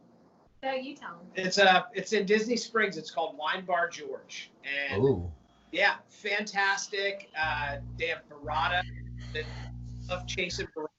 No, 0.62 0.72
you 0.72 0.94
tell 0.94 1.16
them. 1.16 1.26
it's 1.34 1.58
uh 1.58 1.84
it's 1.94 2.12
in 2.12 2.26
Disney 2.26 2.58
Springs. 2.58 2.98
It's 2.98 3.10
called 3.10 3.38
Wine 3.38 3.64
Bar 3.64 3.88
George, 3.88 4.50
and 4.90 5.02
Ooh, 5.02 5.32
yeah, 5.72 5.94
fantastic. 6.10 7.30
Uh, 7.40 7.78
they 7.98 8.08
have 8.08 8.20
burrata. 8.28 8.82
They 9.32 9.44
love 10.10 10.26
chasing 10.26 10.66
burrata 10.76 10.91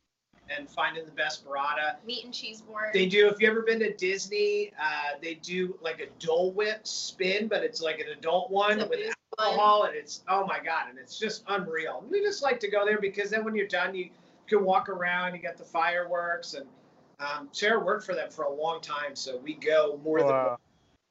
and 0.58 0.70
finding 0.70 1.06
the 1.06 1.12
best 1.12 1.46
burrata. 1.46 1.96
Meat 2.06 2.26
and 2.26 2.34
cheese 2.34 2.62
board. 2.62 2.90
They 2.94 3.06
do. 3.06 3.28
If 3.28 3.40
you 3.40 3.48
ever 3.50 3.62
been 3.62 3.80
to 3.80 3.94
Disney, 3.94 4.72
uh, 4.80 5.18
they 5.22 5.36
do 5.36 5.78
like 5.82 6.00
a 6.00 6.08
Dole 6.24 6.52
Whip 6.52 6.88
spin, 6.88 7.48
but 7.48 7.64
it's 7.64 7.82
like 7.82 8.00
an 8.00 8.08
adult 8.18 8.52
one 8.52 8.78
with 8.78 8.90
booze 8.90 9.14
one. 9.38 9.48
alcohol, 9.48 9.84
and 9.84 9.96
it's 9.96 10.24
oh 10.28 10.46
my 10.46 10.60
god, 10.60 10.90
and 10.90 10.98
it's 10.98 11.18
just 11.18 11.44
unreal. 11.48 12.04
We 12.10 12.22
just 12.22 12.44
like 12.44 12.60
to 12.62 12.70
go 12.70 12.86
there 12.86 13.00
because 13.00 13.30
then 13.30 13.44
when 13.44 13.56
you're 13.56 13.68
done, 13.68 13.96
you 13.96 14.10
can 14.48 14.64
walk 14.64 14.90
around. 14.90 15.36
You 15.36 15.42
got 15.42 15.58
the 15.58 15.64
fireworks, 15.64 16.54
and 16.54 16.66
um, 17.20 17.50
Sarah 17.52 17.84
worked 17.84 18.06
for 18.06 18.16
them 18.16 18.30
for 18.30 18.44
a 18.44 18.54
long 18.54 18.82
time, 18.82 19.16
so 19.16 19.38
we 19.38 19.56
go 19.56 20.00
more 20.04 20.22
than 20.22 20.58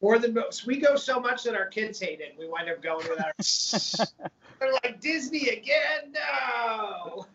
more 0.02 0.18
than 0.18 0.34
most. 0.34 0.66
We 0.66 0.78
go 0.78 0.96
so 0.96 1.20
much 1.20 1.44
that 1.44 1.54
our 1.54 1.66
kids 1.66 2.00
hate 2.00 2.20
it. 2.20 2.34
We 2.38 2.46
wind 2.48 2.68
up 2.68 2.82
going 2.82 3.06
with 3.08 3.20
our. 3.20 3.32
They're 4.58 4.72
like 4.84 5.00
Disney 5.00 5.48
again. 5.48 6.12
No. 6.12 7.26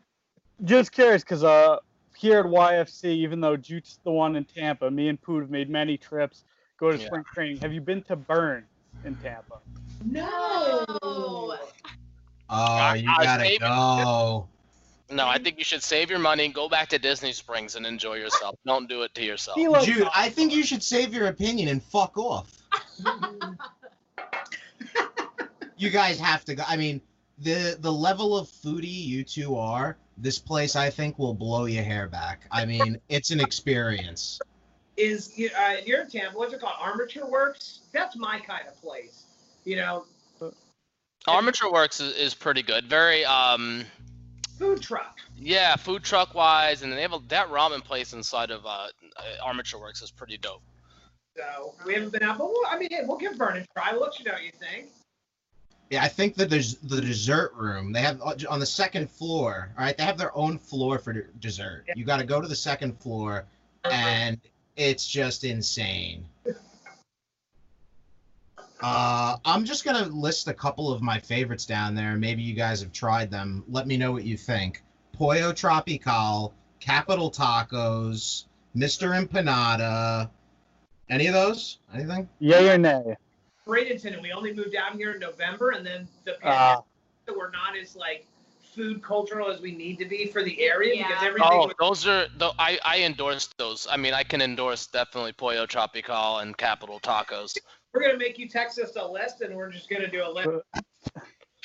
Just 0.64 0.92
curious, 0.92 1.24
because 1.24 1.44
uh, 1.44 1.78
here 2.18 2.40
at 2.40 2.46
YFC, 2.46 3.06
even 3.06 3.40
though 3.40 3.56
Jute's 3.56 4.00
the 4.04 4.12
one 4.12 4.36
in 4.36 4.44
Tampa, 4.46 4.90
me 4.90 5.08
and 5.08 5.22
Poot 5.22 5.44
have 5.44 5.50
made 5.52 5.70
many 5.70 5.98
trips, 5.98 6.44
go 6.78 6.92
to 6.92 6.98
Yeah. 6.98 7.06
spring 7.06 7.24
training. 7.34 7.58
Have 7.58 7.74
you 7.74 7.82
been 7.82 8.02
to 8.04 8.16
Burn 8.16 8.66
in 9.06 9.16
Tampa? 9.18 9.60
No. 10.04 10.86
No. 11.04 11.58
Oh, 12.50 12.94
you 12.94 13.10
I- 13.10 13.16
I 13.20 13.24
gotta 13.24 13.58
go. 13.60 14.48
No, 15.10 15.28
I 15.28 15.38
think 15.38 15.58
you 15.58 15.64
should 15.64 15.84
save 15.84 16.10
your 16.10 16.20
money, 16.20 16.48
go 16.50 16.68
back 16.68 16.90
to 16.90 17.00
Disney 17.00 17.32
Springs, 17.32 17.76
and 17.76 17.86
enjoy 17.86 18.16
yourself. 18.16 18.56
Don't 18.66 18.90
do 18.90 19.04
it 19.04 19.14
to 19.16 19.24
yourself. 19.24 19.58
He 19.58 19.68
likes 19.68 19.86
Jude, 19.86 20.08
I 20.14 20.30
think 20.30 20.54
you 20.54 20.64
should 20.64 20.84
save 20.84 21.14
your 21.14 21.28
opinion 21.28 21.70
and 21.70 21.82
fuck 21.84 22.18
off. 22.18 22.52
you 25.78 25.90
guys 25.90 26.20
have 26.20 26.44
to 26.46 26.56
go. 26.56 26.64
I 26.68 26.76
mean, 26.78 27.02
the 27.40 27.78
the 27.80 27.92
level 27.92 28.38
of 28.38 28.48
foodie 28.48 29.06
you 29.06 29.24
two 29.24 29.56
are, 29.56 29.98
this 30.18 30.40
place 30.40 30.76
I 30.76 30.90
think 30.90 31.20
will 31.20 31.34
blow 31.34 31.66
your 31.66 31.84
hair 31.84 32.08
back. 32.08 32.48
I 32.52 32.66
mean, 32.66 33.00
it's 33.10 33.32
an 33.32 33.40
experience. 33.40 34.40
Is 34.96 35.40
uh, 35.58 35.76
you're 35.86 36.02
in 36.02 36.10
Tampa? 36.10 36.38
What's 36.38 36.54
it 36.54 36.60
called? 36.60 36.74
Armature 36.80 37.30
Works. 37.30 37.82
That's 37.94 38.16
my 38.16 38.40
kind 38.40 38.68
of 38.68 38.82
place. 38.82 39.26
You 39.64 39.76
know, 39.76 40.06
Armature 41.28 41.72
Works 41.72 42.00
is, 42.00 42.16
is 42.16 42.34
pretty 42.34 42.64
good. 42.64 42.86
Very 42.86 43.24
um 43.26 43.86
food 44.58 44.82
truck. 44.82 45.20
yeah, 45.38 45.76
food 45.76 46.04
truck 46.04 46.34
wise, 46.34 46.82
and 46.82 46.92
they 46.92 47.02
have 47.02 47.14
a, 47.14 47.20
that 47.28 47.50
ramen 47.50 47.84
place 47.84 48.14
inside 48.14 48.50
of 48.50 48.66
uh, 48.66 48.70
uh, 48.70 48.88
Armature 49.44 49.80
Works 49.80 50.02
is 50.02 50.10
pretty 50.10 50.38
dope. 50.38 50.64
So 51.38 51.76
we 51.86 51.94
haven't 51.94 52.12
been 52.14 52.24
out, 52.24 52.40
but 52.40 52.48
we'll, 52.48 52.66
I 52.68 52.80
mean, 52.80 52.90
hey, 52.90 53.02
we'll 53.06 53.18
give 53.18 53.36
Vernon 53.36 53.62
a 53.62 53.80
try. 53.80 53.92
We'll 53.92 54.02
let 54.02 54.18
you 54.18 54.26
know 54.26 54.32
what 54.32 54.44
you 54.44 54.52
think. 54.52 54.88
Yeah, 55.90 56.04
I 56.04 56.08
think 56.10 56.36
that 56.36 56.50
there's 56.50 56.76
the 56.76 57.00
dessert 57.00 57.54
room. 57.56 57.94
They 57.94 58.02
have 58.02 58.22
on 58.22 58.60
the 58.60 58.66
second 58.66 59.10
floor. 59.10 59.70
All 59.78 59.86
right, 59.86 59.98
they 59.98 60.04
have 60.04 60.18
their 60.18 60.36
own 60.36 60.58
floor 60.58 61.00
for 61.00 61.14
de- 61.14 61.24
dessert. 61.40 61.86
You 61.96 62.04
got 62.04 62.18
to 62.18 62.26
go 62.26 62.42
to 62.42 62.48
the 62.48 62.56
second 62.56 63.00
floor, 63.00 63.46
and 63.86 64.40
it's 64.76 65.08
just 65.08 65.46
insane. 65.46 66.26
Uh, 68.80 69.38
I'm 69.44 69.66
just 69.66 69.84
gonna 69.86 70.06
list 70.08 70.48
a 70.48 70.54
couple 70.54 70.92
of 70.92 71.02
my 71.02 71.20
favorites 71.20 71.66
down 71.66 71.96
there. 71.96 72.16
Maybe 72.16 72.44
you 72.44 72.54
guys 72.54 72.82
have 72.82 72.92
tried 72.92 73.32
them. 73.32 73.64
Let 73.70 73.88
me 73.88 73.98
know 73.98 74.12
what 74.12 74.24
you 74.24 74.38
think. 74.38 74.84
Pollo 75.14 75.52
Tropical, 75.52 76.54
Capital 76.80 77.32
Tacos, 77.32 78.46
Mr. 78.76 79.20
Empanada. 79.20 80.30
Any 81.10 81.28
of 81.28 81.34
those? 81.34 81.80
Anything? 81.94 82.30
Yay 82.40 82.70
or 82.70 82.78
nay? 82.78 83.16
Bradenton, 83.68 84.14
and 84.14 84.22
we 84.22 84.32
only 84.32 84.54
moved 84.54 84.72
down 84.74 84.98
here 84.98 85.12
in 85.12 85.20
November, 85.20 85.72
and 85.72 85.86
then 85.86 86.08
the 86.24 86.36
Uh, 86.38 86.42
pandemic, 86.42 86.86
so 87.28 87.38
we're 87.38 87.52
not 87.52 87.76
as 87.78 87.96
like 87.96 88.26
food 88.62 89.02
cultural 89.04 89.50
as 89.50 89.60
we 89.60 89.72
need 89.72 89.98
to 89.98 90.06
be 90.06 90.28
for 90.28 90.44
the 90.44 90.62
area 90.62 91.04
because 91.08 91.24
everything. 91.24 91.50
Oh, 91.52 91.68
was- 91.68 91.76
those 91.80 92.08
are 92.08 92.28
though 92.38 92.54
I 92.60 92.80
I 92.86 93.02
endorse 93.02 93.48
those. 93.58 93.88
I 93.90 93.98
mean, 93.98 94.14
I 94.14 94.24
can 94.24 94.42
endorse 94.42 94.88
definitely 94.88 95.34
Pollo 95.34 95.66
Tropical 95.66 96.38
and 96.40 96.56
Capital 96.58 97.00
Tacos. 97.00 97.58
we're 97.94 98.02
gonna 98.02 98.18
make 98.18 98.38
you 98.38 98.48
text 98.48 98.80
us 98.80 98.96
a 98.96 99.06
list, 99.06 99.42
and 99.42 99.56
we're 99.56 99.72
just 99.72 99.90
gonna 99.90 100.08
do 100.08 100.24
a 100.24 100.30
list. 100.30 100.50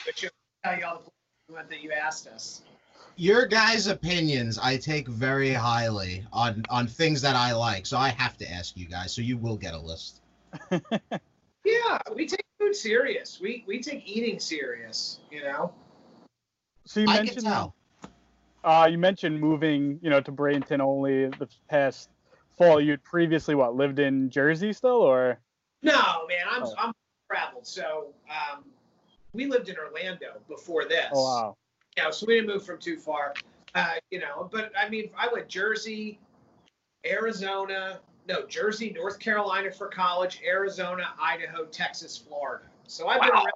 But 0.04 0.22
you'll 0.22 0.32
tell 0.64 0.78
you 0.78 0.86
all 0.86 0.94
the 0.96 1.02
places 1.02 1.70
we 1.70 1.76
that 1.76 1.82
you 1.84 1.92
asked 1.92 2.26
us. 2.26 2.62
your 3.16 3.44
guys' 3.46 3.88
opinions 3.88 4.58
I 4.58 4.78
take 4.78 5.06
very 5.06 5.52
highly 5.52 6.24
on 6.32 6.64
on 6.70 6.86
things 6.86 7.20
that 7.22 7.36
I 7.36 7.52
like, 7.52 7.84
so 7.86 7.98
I 7.98 8.08
have 8.08 8.38
to 8.38 8.50
ask 8.50 8.74
you 8.76 8.86
guys. 8.86 9.12
So 9.12 9.20
you 9.20 9.36
will 9.36 9.56
get 9.56 9.74
a 9.74 9.78
list. 9.78 10.22
Yeah, 11.64 11.98
we 12.14 12.26
take 12.26 12.44
food 12.58 12.74
serious. 12.74 13.40
We 13.40 13.64
we 13.66 13.80
take 13.80 14.02
eating 14.06 14.38
serious. 14.38 15.20
You 15.30 15.44
know. 15.44 15.72
So 16.86 17.00
you 17.00 17.08
I 17.08 17.16
can 17.18 17.26
mentioned 17.26 17.46
tell. 17.46 17.74
uh, 18.64 18.88
you 18.90 18.98
mentioned 18.98 19.40
moving, 19.40 19.98
you 20.02 20.10
know, 20.10 20.20
to 20.20 20.32
Bradenton 20.32 20.80
only 20.80 21.26
the 21.26 21.48
past 21.70 22.08
fall. 22.58 22.80
You'd 22.80 23.04
previously 23.04 23.54
what 23.54 23.76
lived 23.76 23.98
in 23.98 24.30
Jersey 24.30 24.72
still, 24.72 25.00
or 25.00 25.38
No, 25.82 26.26
man, 26.28 26.46
I'm 26.50 26.64
Oh. 26.64 26.74
I'm 26.78 26.92
traveled. 27.30 27.66
So 27.66 28.12
um, 28.28 28.64
we 29.32 29.46
lived 29.46 29.68
in 29.68 29.76
Orlando 29.78 30.40
before 30.48 30.84
this. 30.84 31.10
oh 31.12 31.22
wow, 31.24 31.56
Yeah, 31.96 32.10
so 32.10 32.26
we 32.26 32.34
didn't 32.34 32.48
move 32.48 32.64
from 32.66 32.78
too 32.78 32.98
far. 32.98 33.34
Uh, 33.74 33.94
you 34.10 34.18
know, 34.18 34.48
but 34.52 34.72
I 34.78 34.88
mean, 34.90 35.10
I 35.16 35.28
went 35.32 35.48
Jersey, 35.48 36.18
Arizona, 37.06 38.00
no, 38.28 38.46
Jersey, 38.46 38.90
North 38.90 39.18
Carolina 39.18 39.70
for 39.70 39.88
college, 39.88 40.40
Arizona, 40.46 41.08
Idaho, 41.20 41.64
Texas, 41.66 42.16
Florida. 42.16 42.64
So 42.86 43.08
I've 43.08 43.20
been 43.20 43.30
Wow. 43.30 43.42
around. 43.42 43.52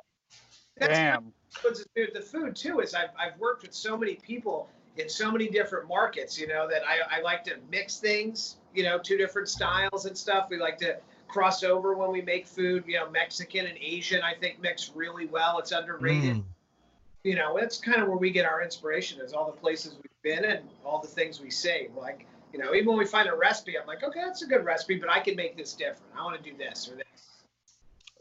That's 0.78 0.99
damn, 0.99 1.32
what's 1.62 1.85
the 1.94 2.11
the 2.12 2.20
food 2.20 2.54
too 2.54 2.80
is 2.80 2.94
I've, 2.94 3.11
I've 3.18 3.38
worked 3.38 3.62
with 3.62 3.73
so 3.73 3.96
many 3.96 4.16
people 4.16 4.68
in 4.96 5.08
so 5.08 5.30
many 5.30 5.49
different 5.49 5.88
markets, 5.88 6.38
you 6.38 6.46
know, 6.46 6.68
that 6.68 6.82
I, 6.87 7.18
I 7.18 7.20
like 7.20 7.44
to 7.44 7.56
mix 7.70 7.99
things, 7.99 8.56
you 8.75 8.82
know, 8.82 8.99
two 8.99 9.16
different 9.16 9.49
styles 9.49 10.06
and 10.06 10.16
stuff. 10.16 10.49
We 10.50 10.58
like 10.58 10.78
to 10.78 10.99
cross 11.28 11.62
over 11.62 11.94
when 11.94 12.11
we 12.11 12.23
make 12.23 12.46
food, 12.46 12.85
you 12.87 12.96
know, 12.96 13.11
Mexican 13.11 13.66
and 13.66 13.76
Asian, 13.78 14.23
I 14.23 14.35
think 14.35 14.61
mix 14.61 14.92
really 14.94 15.26
well. 15.26 15.58
It's 15.58 15.73
underrated 15.73 16.37
Mm. 16.37 16.44
you 17.25 17.35
know, 17.35 17.56
that's 17.58 17.78
kind 17.78 18.00
of 18.00 18.08
where 18.08 18.16
we 18.16 18.30
get 18.30 18.46
our 18.46 18.62
inspiration 18.62 19.20
is 19.20 19.32
all 19.32 19.46
the 19.46 19.58
places 19.61 19.96
we've 19.96 20.23
been 20.23 20.44
and 20.44 20.68
all 20.85 21.00
the 21.00 21.08
things 21.08 21.40
we 21.40 21.50
say. 21.50 21.88
Like, 21.96 22.26
you 22.52 22.58
know, 22.58 22.74
even 22.74 22.88
when 22.88 22.98
we 22.98 23.06
find 23.06 23.28
a 23.28 23.34
recipe, 23.34 23.78
I'm 23.78 23.86
like, 23.86 24.02
okay, 24.02 24.20
that's 24.24 24.42
a 24.42 24.46
good 24.46 24.64
recipe, 24.64 24.96
but 24.96 25.10
I 25.10 25.20
can 25.20 25.36
make 25.36 25.56
this 25.56 25.74
different. 25.74 26.12
I 26.18 26.24
want 26.24 26.42
to 26.42 26.50
do 26.50 26.56
this 26.56 26.88
or 26.88 26.96
this. 26.96 27.04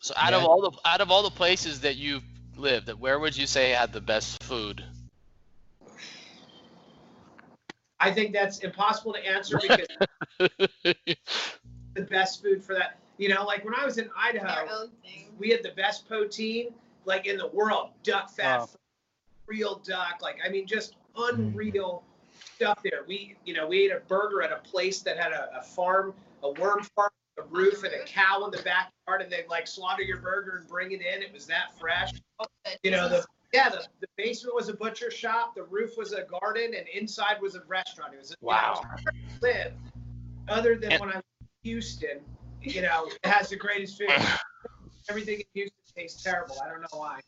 So 0.02 0.14
out 0.18 0.32
Yeah. 0.32 0.40
of 0.40 0.44
all 0.44 0.62
the 0.62 0.72
out 0.86 1.02
of 1.02 1.12
all 1.12 1.24
the 1.24 1.32
places 1.32 1.82
that 1.82 1.96
you've 1.96 2.24
lived, 2.58 2.90
where 2.90 3.20
would 3.20 3.36
you 3.36 3.48
say 3.48 3.72
had 3.72 3.94
the 3.94 4.02
best 4.02 4.44
food? 4.44 4.84
I 8.00 8.12
think 8.12 8.34
that's 8.34 8.60
impossible 8.60 9.14
to 9.14 9.26
answer 9.26 9.58
because 9.60 9.88
the 11.96 12.02
best 12.02 12.44
food 12.44 12.64
for 12.64 12.76
that, 12.76 13.00
you 13.18 13.30
know, 13.30 13.46
like 13.46 13.64
when 13.66 13.74
I 13.74 13.86
was 13.86 13.98
in 13.98 14.10
Idaho, 14.16 14.90
we 15.40 15.50
had 15.50 15.64
the 15.64 15.72
best 15.72 16.08
poutine 16.08 16.74
like 17.06 17.26
in 17.26 17.38
the 17.38 17.48
world, 17.48 17.92
duck 18.04 18.30
fat, 18.30 18.60
Wow. 18.60 18.70
real 19.48 19.76
duck. 19.84 20.20
Like, 20.22 20.38
I 20.46 20.50
mean, 20.50 20.68
just 20.68 20.96
mm-hmm. 21.18 21.40
unreal 21.40 22.04
stuff 22.56 22.80
there. 22.84 23.04
We, 23.08 23.36
you 23.46 23.54
know, 23.54 23.68
we 23.68 23.86
ate 23.86 23.92
a 23.92 24.00
burger 24.08 24.42
at 24.42 24.52
a 24.52 24.58
place 24.58 25.02
that 25.02 25.18
had 25.18 25.32
a, 25.32 25.50
a 25.60 25.62
farm, 25.62 26.14
a 26.44 26.52
worm 26.52 26.84
farm, 26.96 27.12
a 27.38 27.44
roof, 27.44 27.84
and 27.84 27.94
a 27.94 28.04
cow 28.06 28.44
in 28.46 28.52
the 28.52 28.64
backyard, 28.64 29.22
and 29.22 29.32
they'd 29.32 29.48
like 29.50 29.68
slaughter 29.68 30.04
your 30.04 30.18
burger 30.18 30.58
and 30.58 30.68
bring 30.68 30.92
it 30.92 31.02
in. 31.02 31.22
It 31.22 31.34
was 31.34 31.46
that 31.48 31.78
fresh. 31.80 32.12
You 32.84 32.92
know, 32.92 33.10
the 33.10 33.26
yeah, 33.54 33.70
the, 33.70 33.86
the 34.02 34.08
basement 34.18 34.54
was 34.56 34.68
a 34.70 34.74
butcher 34.74 35.10
shop, 35.10 35.56
the 35.56 35.64
roof 35.64 35.92
was 35.98 36.12
a 36.14 36.24
garden, 36.24 36.74
and 36.78 36.88
inside 36.90 37.38
was 37.42 37.56
a 37.56 37.62
restaurant. 37.68 38.14
It 38.14 38.18
was 38.20 38.32
know, 38.32 38.36
Wow. 38.42 38.82
it 38.84 39.06
was 39.06 39.36
where 39.40 39.54
I 39.54 39.64
lived. 39.64 39.76
Other 40.48 40.76
than 40.78 40.92
And- 40.94 41.00
when 41.02 41.10
I 41.12 41.16
was 41.18 41.24
in 41.42 41.48
Houston, 41.64 42.20
you 42.62 42.82
know, 42.82 43.06
it 43.24 43.26
has 43.30 43.50
the 43.50 43.56
greatest 43.56 43.98
food. 43.98 44.10
Everything 45.10 45.40
in 45.40 45.46
Houston 45.54 45.78
tastes 45.96 46.22
terrible. 46.24 46.58
I 46.66 46.70
don't 46.70 46.82
know 46.82 46.88
why. 47.00 47.20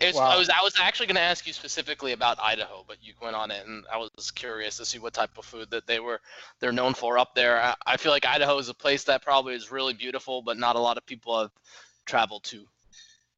It's, 0.00 0.18
Wow. 0.18 0.30
I 0.30 0.36
was 0.36 0.48
I 0.48 0.60
was 0.62 0.74
actually 0.80 1.06
going 1.06 1.16
to 1.16 1.22
ask 1.22 1.46
you 1.46 1.52
specifically 1.52 2.12
about 2.12 2.38
Idaho, 2.40 2.84
but 2.86 2.96
you 3.00 3.12
went 3.22 3.36
on 3.36 3.50
it, 3.50 3.64
and 3.66 3.84
I 3.92 3.96
was 3.96 4.30
curious 4.32 4.76
to 4.78 4.84
see 4.84 4.98
what 4.98 5.12
type 5.12 5.38
of 5.38 5.44
food 5.44 5.70
that 5.70 5.86
they 5.86 6.00
were 6.00 6.20
they're 6.58 6.72
known 6.72 6.94
for 6.94 7.16
up 7.16 7.34
there. 7.34 7.60
I, 7.60 7.74
I 7.86 7.96
feel 7.96 8.10
like 8.10 8.26
Idaho 8.26 8.58
is 8.58 8.68
a 8.68 8.74
place 8.74 9.04
that 9.04 9.22
probably 9.22 9.54
is 9.54 9.70
really 9.70 9.94
beautiful, 9.94 10.42
but 10.42 10.58
not 10.58 10.74
a 10.74 10.80
lot 10.80 10.96
of 10.96 11.06
people 11.06 11.38
have 11.40 11.52
traveled 12.06 12.42
to. 12.44 12.66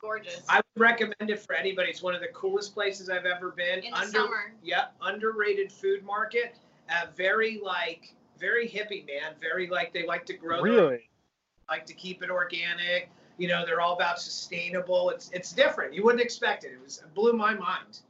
Gorgeous. 0.01 0.43
I 0.49 0.57
would 0.57 0.81
recommend 0.81 1.31
it 1.31 1.41
for 1.41 1.55
anybody. 1.55 1.91
It's 1.91 2.03
one 2.03 2.15
of 2.15 2.21
the 2.21 2.29
coolest 2.29 2.75
places 2.75 3.11
I've 3.11 3.27
ever 3.27 3.51
been. 3.51 3.81
In 3.81 3.93
the 3.93 4.07
summer. 4.07 4.55
Yep, 4.63 4.95
underrated 5.03 5.71
food 5.71 6.05
market. 6.05 6.57
Uh, 6.89 7.07
very 7.17 7.61
like 7.63 8.15
very 8.39 8.69
hippie 8.69 9.07
man. 9.07 9.35
Very 9.41 9.69
like 9.69 9.93
they 9.93 10.07
like 10.07 10.25
to 10.27 10.35
grow. 10.35 10.63
their- 10.63 10.73
really? 10.73 11.11
like 11.69 11.85
to 11.87 11.95
keep 11.95 12.23
it 12.23 12.31
organic. 12.31 13.11
You 13.39 13.49
know, 13.49 13.65
they're 13.67 13.81
all 13.81 13.95
about 13.95 14.21
sustainable. 14.21 15.11
It's 15.11 15.31
it's 15.33 15.53
different. 15.53 15.95
You 15.95 16.05
wouldn't 16.05 16.23
expect 16.23 16.65
it. 16.65 16.73
It 16.73 16.81
was 16.83 16.99
it 16.99 17.15
blew 17.15 17.33
my 17.33 17.55
mind. 17.55 18.01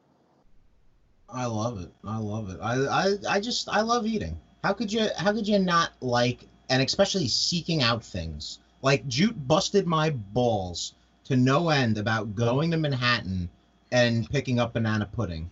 I 1.29 1.47
love 1.47 1.81
it. 1.83 1.93
I 2.05 2.19
love 2.19 2.51
it. 2.51 2.59
I, 2.63 2.75
I 2.87 3.17
I 3.29 3.41
just 3.41 3.69
I 3.69 3.81
love 3.81 4.07
eating. 4.07 4.39
How 4.63 4.73
could 4.73 4.93
you 4.93 5.09
how 5.17 5.33
could 5.33 5.47
you 5.49 5.59
not 5.59 5.93
like 6.01 6.47
and 6.71 6.83
especially 6.83 7.29
seeking 7.29 7.83
out 7.83 8.05
things? 8.05 8.61
Like 8.83 9.07
Jute 9.09 9.49
busted 9.49 9.87
my 9.87 10.11
balls 10.11 10.95
to 11.25 11.37
no 11.37 11.71
end 11.71 11.99
about 11.99 12.35
going 12.37 12.71
to 12.71 12.77
Manhattan 12.77 13.49
and 13.91 14.29
picking 14.31 14.61
up 14.61 14.75
banana 14.75 15.07
pudding 15.07 15.51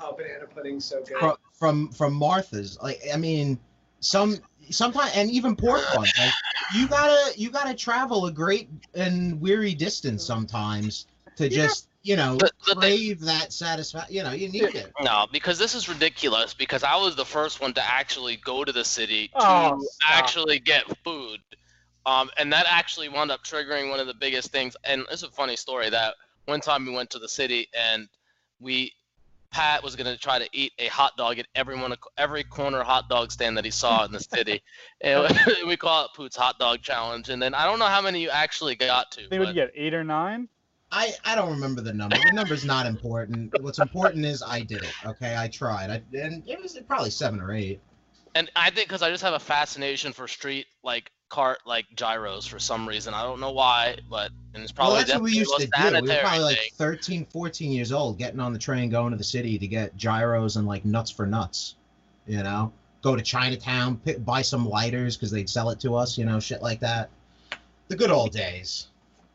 Oh, 0.00 0.12
banana 0.12 0.46
pudding's 0.46 0.84
so 0.84 1.02
good. 1.02 1.18
from 1.18 1.36
from, 1.52 1.88
from 1.92 2.12
Martha's. 2.14 2.78
Like 2.82 3.00
I 3.12 3.16
mean, 3.16 3.58
some 4.00 4.38
sometimes 4.70 5.12
and 5.14 5.30
even 5.30 5.56
pork 5.56 5.82
buns. 5.94 6.12
Like 6.18 6.32
you 6.74 6.86
gotta 6.88 7.38
you 7.38 7.50
gotta 7.50 7.74
travel 7.74 8.26
a 8.26 8.32
great 8.32 8.68
and 8.94 9.40
weary 9.40 9.74
distance 9.74 10.24
sometimes 10.24 11.06
to 11.36 11.48
just 11.48 11.88
you 12.02 12.16
know 12.16 12.36
But- 12.38 12.52
but 12.66 12.80
they- 12.80 12.96
crave 12.96 13.20
that 13.20 13.52
satisfaction. 13.52 14.14
You 14.14 14.22
know, 14.22 14.32
you 14.32 14.48
need 14.48 14.62
it. 14.74 14.92
No, 15.00 15.26
because 15.32 15.58
this 15.58 15.74
is 15.74 15.88
ridiculous. 15.88 16.54
Because 16.54 16.82
I 16.82 16.96
was 16.96 17.16
the 17.16 17.24
first 17.24 17.60
one 17.60 17.74
to 17.74 17.82
actually 17.84 18.36
go 18.36 18.64
to 18.64 18.72
the 18.72 18.84
city 18.84 19.28
to 19.28 19.34
Oh, 19.36 19.78
stop. 19.80 20.10
actually 20.10 20.58
get 20.58 20.84
food, 21.04 21.40
um, 22.06 22.30
and 22.36 22.52
that 22.52 22.66
actually 22.68 23.08
wound 23.08 23.30
up 23.30 23.42
triggering 23.44 23.90
one 23.90 24.00
of 24.00 24.06
the 24.06 24.14
biggest 24.14 24.50
things. 24.52 24.76
And 24.84 25.04
it's 25.10 25.22
a 25.22 25.30
funny 25.30 25.56
story 25.56 25.90
that 25.90 26.14
one 26.46 26.60
time 26.60 26.86
we 26.86 26.92
went 26.92 27.10
to 27.10 27.18
the 27.18 27.28
city 27.28 27.68
and 27.74 28.08
we 28.60 28.92
Pat 29.50 29.82
was 29.82 29.96
gonna 29.96 30.16
try 30.16 30.38
to 30.38 30.48
eat 30.52 30.72
a 30.78 30.86
hot 30.86 31.16
dog 31.16 31.38
at 31.38 31.46
everyone 31.54 31.94
every 32.16 32.44
corner 32.44 32.82
hot 32.82 33.08
dog 33.08 33.32
stand 33.32 33.56
that 33.56 33.64
he 33.64 33.70
saw 33.70 34.04
in 34.04 34.12
the 34.12 34.20
city, 34.20 34.62
and 35.00 35.38
we 35.66 35.76
call 35.76 36.04
it 36.04 36.10
Poot's 36.14 36.36
Hot 36.36 36.58
Dog 36.58 36.82
Challenge. 36.82 37.28
And 37.28 37.40
then 37.40 37.54
I 37.54 37.64
don't 37.64 37.78
know 37.78 37.86
how 37.86 38.02
many 38.02 38.20
you 38.20 38.30
actually 38.30 38.74
got 38.74 39.12
to. 39.12 39.24
I 39.24 39.28
think 39.28 39.40
would 39.40 39.46
but- 39.46 39.54
get 39.54 39.72
eight 39.74 39.94
or 39.94 40.04
nine. 40.04 40.48
I 40.90 41.12
I 41.24 41.34
don't 41.34 41.50
remember 41.50 41.82
the 41.82 41.92
number. 41.92 42.16
The 42.16 42.32
number's 42.32 42.64
not 42.64 42.86
important. 42.86 43.54
What's 43.60 43.78
important 43.78 44.24
is 44.24 44.42
I 44.42 44.62
did 44.62 44.82
it. 44.82 44.92
Okay, 45.04 45.36
I 45.36 45.48
tried. 45.48 45.90
I, 45.90 46.02
and 46.16 46.42
it 46.46 46.62
was 46.62 46.78
probably 46.86 47.10
seven 47.10 47.40
or 47.40 47.52
eight. 47.52 47.80
And 48.34 48.50
I 48.56 48.70
think 48.70 48.88
because 48.88 49.02
I 49.02 49.10
just 49.10 49.22
have 49.22 49.34
a 49.34 49.38
fascination 49.38 50.12
for 50.12 50.26
street 50.28 50.66
like 50.82 51.10
cart 51.28 51.58
like 51.66 51.86
gyros 51.94 52.46
for 52.46 52.58
some 52.58 52.88
reason. 52.88 53.14
I 53.14 53.22
don't 53.22 53.40
know 53.40 53.52
why, 53.52 53.98
but 54.08 54.30
and 54.54 54.62
it's 54.62 54.72
probably 54.72 54.94
well, 54.96 55.00
that's 55.04 55.14
what 55.14 55.22
we 55.22 55.32
used 55.32 55.54
to 55.58 55.66
do. 55.66 56.00
We 56.02 56.08
were 56.08 56.16
probably 56.20 56.40
like 56.40 56.58
thing. 56.58 56.70
13, 56.76 57.26
14 57.26 57.70
years 57.72 57.92
old, 57.92 58.18
getting 58.18 58.40
on 58.40 58.52
the 58.52 58.58
train, 58.58 58.88
going 58.90 59.10
to 59.10 59.16
the 59.16 59.24
city 59.24 59.58
to 59.58 59.66
get 59.66 59.96
gyros 59.96 60.56
and 60.56 60.66
like 60.66 60.84
nuts 60.84 61.10
for 61.10 61.26
nuts. 61.26 61.76
You 62.26 62.42
know, 62.42 62.72
go 63.02 63.16
to 63.16 63.22
Chinatown, 63.22 63.98
pick, 64.04 64.24
buy 64.24 64.42
some 64.42 64.68
lighters 64.68 65.16
because 65.16 65.30
they'd 65.30 65.48
sell 65.48 65.70
it 65.70 65.80
to 65.80 65.94
us. 65.94 66.18
You 66.18 66.24
know, 66.24 66.40
shit 66.40 66.62
like 66.62 66.80
that. 66.80 67.10
The 67.88 67.96
good 67.96 68.10
old 68.10 68.32
days. 68.32 68.88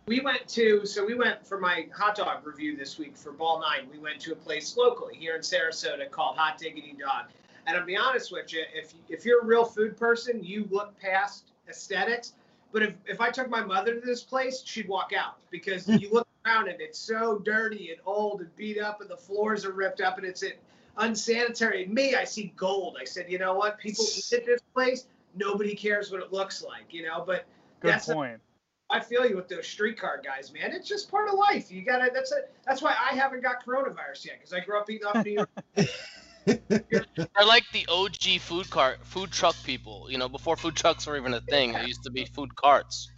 we 0.06 0.20
went 0.20 0.48
to 0.50 0.86
so 0.86 1.06
we 1.06 1.16
went 1.16 1.46
for 1.46 1.60
my 1.60 1.88
hot 1.96 2.16
dog 2.16 2.46
review 2.46 2.76
this 2.76 3.00
week 3.00 3.16
for 3.16 3.32
ball 3.32 3.62
nine 3.62 3.88
we 3.92 3.98
went 4.00 4.20
to 4.20 4.34
a 4.34 4.36
place 4.36 4.76
locally 4.76 5.16
here 5.16 5.36
in 5.36 5.42
sarasota 5.42 6.10
called 6.12 6.36
hot 6.36 6.58
diggity 6.58 6.94
dog 7.00 7.26
and 7.66 7.78
i'll 7.78 7.86
be 7.86 7.96
honest 7.96 8.32
with 8.32 8.52
you 8.52 8.64
if 8.76 8.94
if 9.08 9.26
you're 9.26 9.42
a 9.42 9.46
real 9.46 9.64
food 9.64 9.96
person 9.98 10.44
you 10.44 10.68
look 10.72 10.94
past 11.00 11.53
aesthetics 11.70 12.34
but 12.72 12.84
if, 12.84 12.94
if 13.06 13.22
i 13.22 13.30
took 13.30 13.50
my 13.50 13.64
mother 13.64 13.96
to 13.96 14.06
this 14.06 14.24
place 14.24 14.62
she'd 14.66 14.88
walk 14.88 15.12
out 15.18 15.38
because 15.50 15.86
hmm. 15.86 15.96
you 15.96 16.12
look 16.12 16.28
around 16.46 16.68
and 16.68 16.82
it's 16.82 17.00
so 17.00 17.40
dirty 17.40 17.92
and 17.92 18.00
old 18.06 18.42
and 18.42 18.56
beat 18.56 18.80
up 18.80 19.02
and 19.02 19.10
the 19.10 19.18
floors 19.18 19.66
are 19.66 19.74
ripped 19.74 20.02
up 20.02 20.18
and 20.18 20.26
it's 20.26 20.44
unsanitary 20.98 21.84
and 21.84 21.94
me 21.94 22.16
i 22.16 22.24
see 22.24 22.54
gold 22.56 22.98
i 23.00 23.04
said 23.04 23.26
you 23.30 23.40
know 23.40 23.54
what 23.54 23.80
people 23.80 24.04
eat 24.04 24.34
at 24.34 24.46
this 24.46 24.62
place 24.74 25.06
nobody 25.36 25.74
cares 25.74 26.12
what 26.12 26.22
it 26.22 26.32
looks 26.32 26.64
like 26.64 26.86
you 26.92 27.04
know 27.04 27.24
but 27.26 27.46
Good 27.84 27.92
that's 27.92 28.06
point. 28.06 28.40
I 28.90 29.02
feel 29.02 29.28
you 29.28 29.36
with 29.36 29.50
those 29.50 29.68
streetcar 29.68 30.22
guys, 30.24 30.54
man. 30.54 30.72
It's 30.72 30.88
just 30.88 31.12
part 31.12 31.28
of 31.28 31.36
life. 31.36 31.70
You 31.70 31.84
gotta. 31.84 32.10
That's 32.14 32.32
a. 32.32 32.44
That's 32.66 32.82
why 32.82 32.92
I 32.92 33.14
haven't 33.14 33.44
got 33.44 33.66
coronavirus 33.66 34.26
yet 34.26 34.36
because 34.40 34.54
I 34.54 34.62
grew 34.62 34.80
up 34.80 34.90
eating 34.90 35.06
off 35.06 35.26
New 35.26 35.32
York. 35.32 35.50
They're 36.46 37.46
like 37.46 37.64
the 37.74 37.86
OG 37.90 38.40
food 38.40 38.70
cart, 38.70 39.00
food 39.06 39.32
truck 39.32 39.56
people. 39.64 40.08
You 40.10 40.18
know, 40.18 40.30
before 40.30 40.56
food 40.58 40.76
trucks 40.76 41.08
were 41.08 41.18
even 41.18 41.34
a 41.34 41.42
thing, 41.42 41.74
it 41.74 41.88
used 41.88 42.04
to 42.04 42.12
be 42.12 42.26
food 42.26 42.56
carts. 42.56 43.10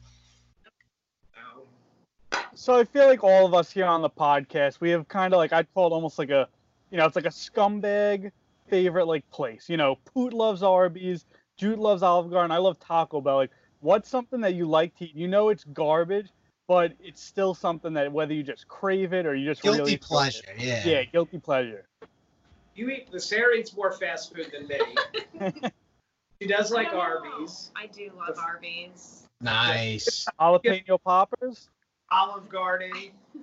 So 2.53 2.79
I 2.79 2.85
feel 2.85 3.05
like 3.05 3.23
all 3.23 3.45
of 3.45 3.53
us 3.53 3.69
here 3.69 3.85
on 3.85 4.01
the 4.01 4.09
podcast, 4.09 4.79
we 4.79 4.89
have 4.91 5.07
kind 5.07 5.33
of 5.33 5.37
like 5.37 5.51
I'd 5.51 5.71
call 5.73 5.87
it 5.87 5.93
almost 5.93 6.17
like 6.17 6.29
a, 6.29 6.47
you 6.89 6.97
know, 6.97 7.05
it's 7.05 7.15
like 7.15 7.25
a 7.25 7.29
scumbag 7.29 8.31
favorite 8.69 9.05
like 9.05 9.29
place. 9.29 9.69
You 9.69 9.77
know, 9.77 9.97
Poot 10.05 10.33
loves 10.33 10.63
Arby's, 10.63 11.25
Jude 11.57 11.79
loves 11.79 12.01
Olive 12.01 12.31
Garden, 12.31 12.51
I 12.51 12.57
love 12.57 12.79
Taco 12.79 13.19
Bell. 13.19 13.35
Like, 13.35 13.51
what's 13.81 14.09
something 14.09 14.41
that 14.41 14.53
you 14.55 14.65
like 14.65 14.95
to 14.97 15.05
eat? 15.05 15.15
You 15.15 15.27
know, 15.27 15.49
it's 15.49 15.65
garbage, 15.65 16.29
but 16.67 16.93
it's 16.99 17.21
still 17.21 17.53
something 17.53 17.93
that 17.93 18.11
whether 18.11 18.33
you 18.33 18.43
just 18.43 18.67
crave 18.67 19.13
it 19.13 19.25
or 19.25 19.35
you 19.35 19.45
just 19.45 19.61
Guilty 19.61 19.79
really 19.79 19.93
enjoy 19.93 20.03
it. 20.03 20.07
pleasure. 20.07 20.53
Yeah. 20.57 20.87
Yeah, 20.89 21.03
guilty 21.03 21.39
pleasure. 21.39 21.85
You 22.75 22.89
eat. 22.89 23.11
The 23.11 23.19
Sarah 23.19 23.55
eats 23.55 23.75
more 23.75 23.91
fast 23.91 24.33
food 24.33 24.51
than 24.51 24.67
me. 24.67 25.51
she 26.41 26.47
does 26.47 26.71
like 26.71 26.89
I. 26.89 26.97
Arby's, 26.97 27.71
I 27.75 27.87
do 27.87 28.11
love 28.17 28.37
Arby's. 28.37 29.27
Nice. 29.41 30.25
Jalapeno 30.39 31.01
poppers. 31.03 31.69
Olive 32.11 32.49
Garden. 32.49 32.91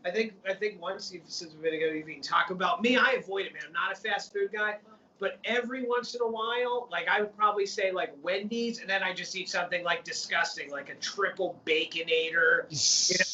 I 0.05 0.11
think. 0.11 0.35
I 0.49 0.55
think 0.55 0.81
once 0.81 1.13
you've 1.13 1.23
since 1.27 1.55
a 1.55 1.57
minute 1.57 1.83
ago 1.83 1.93
you've 1.93 2.09
eaten 2.09 2.23
Taco 2.23 2.55
Bell. 2.55 2.79
Me, 2.81 2.97
I 2.97 3.13
avoid 3.13 3.47
it, 3.47 3.55
man. 3.55 3.63
I'm 3.67 3.73
not 3.73 3.93
a 3.93 3.97
fast 3.97 4.33
food 4.33 4.51
guy. 4.53 4.77
But 5.19 5.39
every 5.45 5.87
once 5.87 6.17
in 6.17 6.21
a 6.21 6.27
while, 6.27 6.89
like 6.91 7.07
I 7.09 7.21
would 7.21 7.37
probably 7.37 7.65
say 7.65 7.93
like 7.93 8.13
Wendy's, 8.23 8.81
and 8.81 8.91
then 8.91 9.05
I 9.05 9.13
just 9.13 9.37
eat 9.37 9.49
something 9.49 9.85
like 9.85 10.03
disgusting, 10.03 10.69
like 10.71 10.89
a 10.89 10.97
triple 10.97 11.61
baconator. 11.65 12.67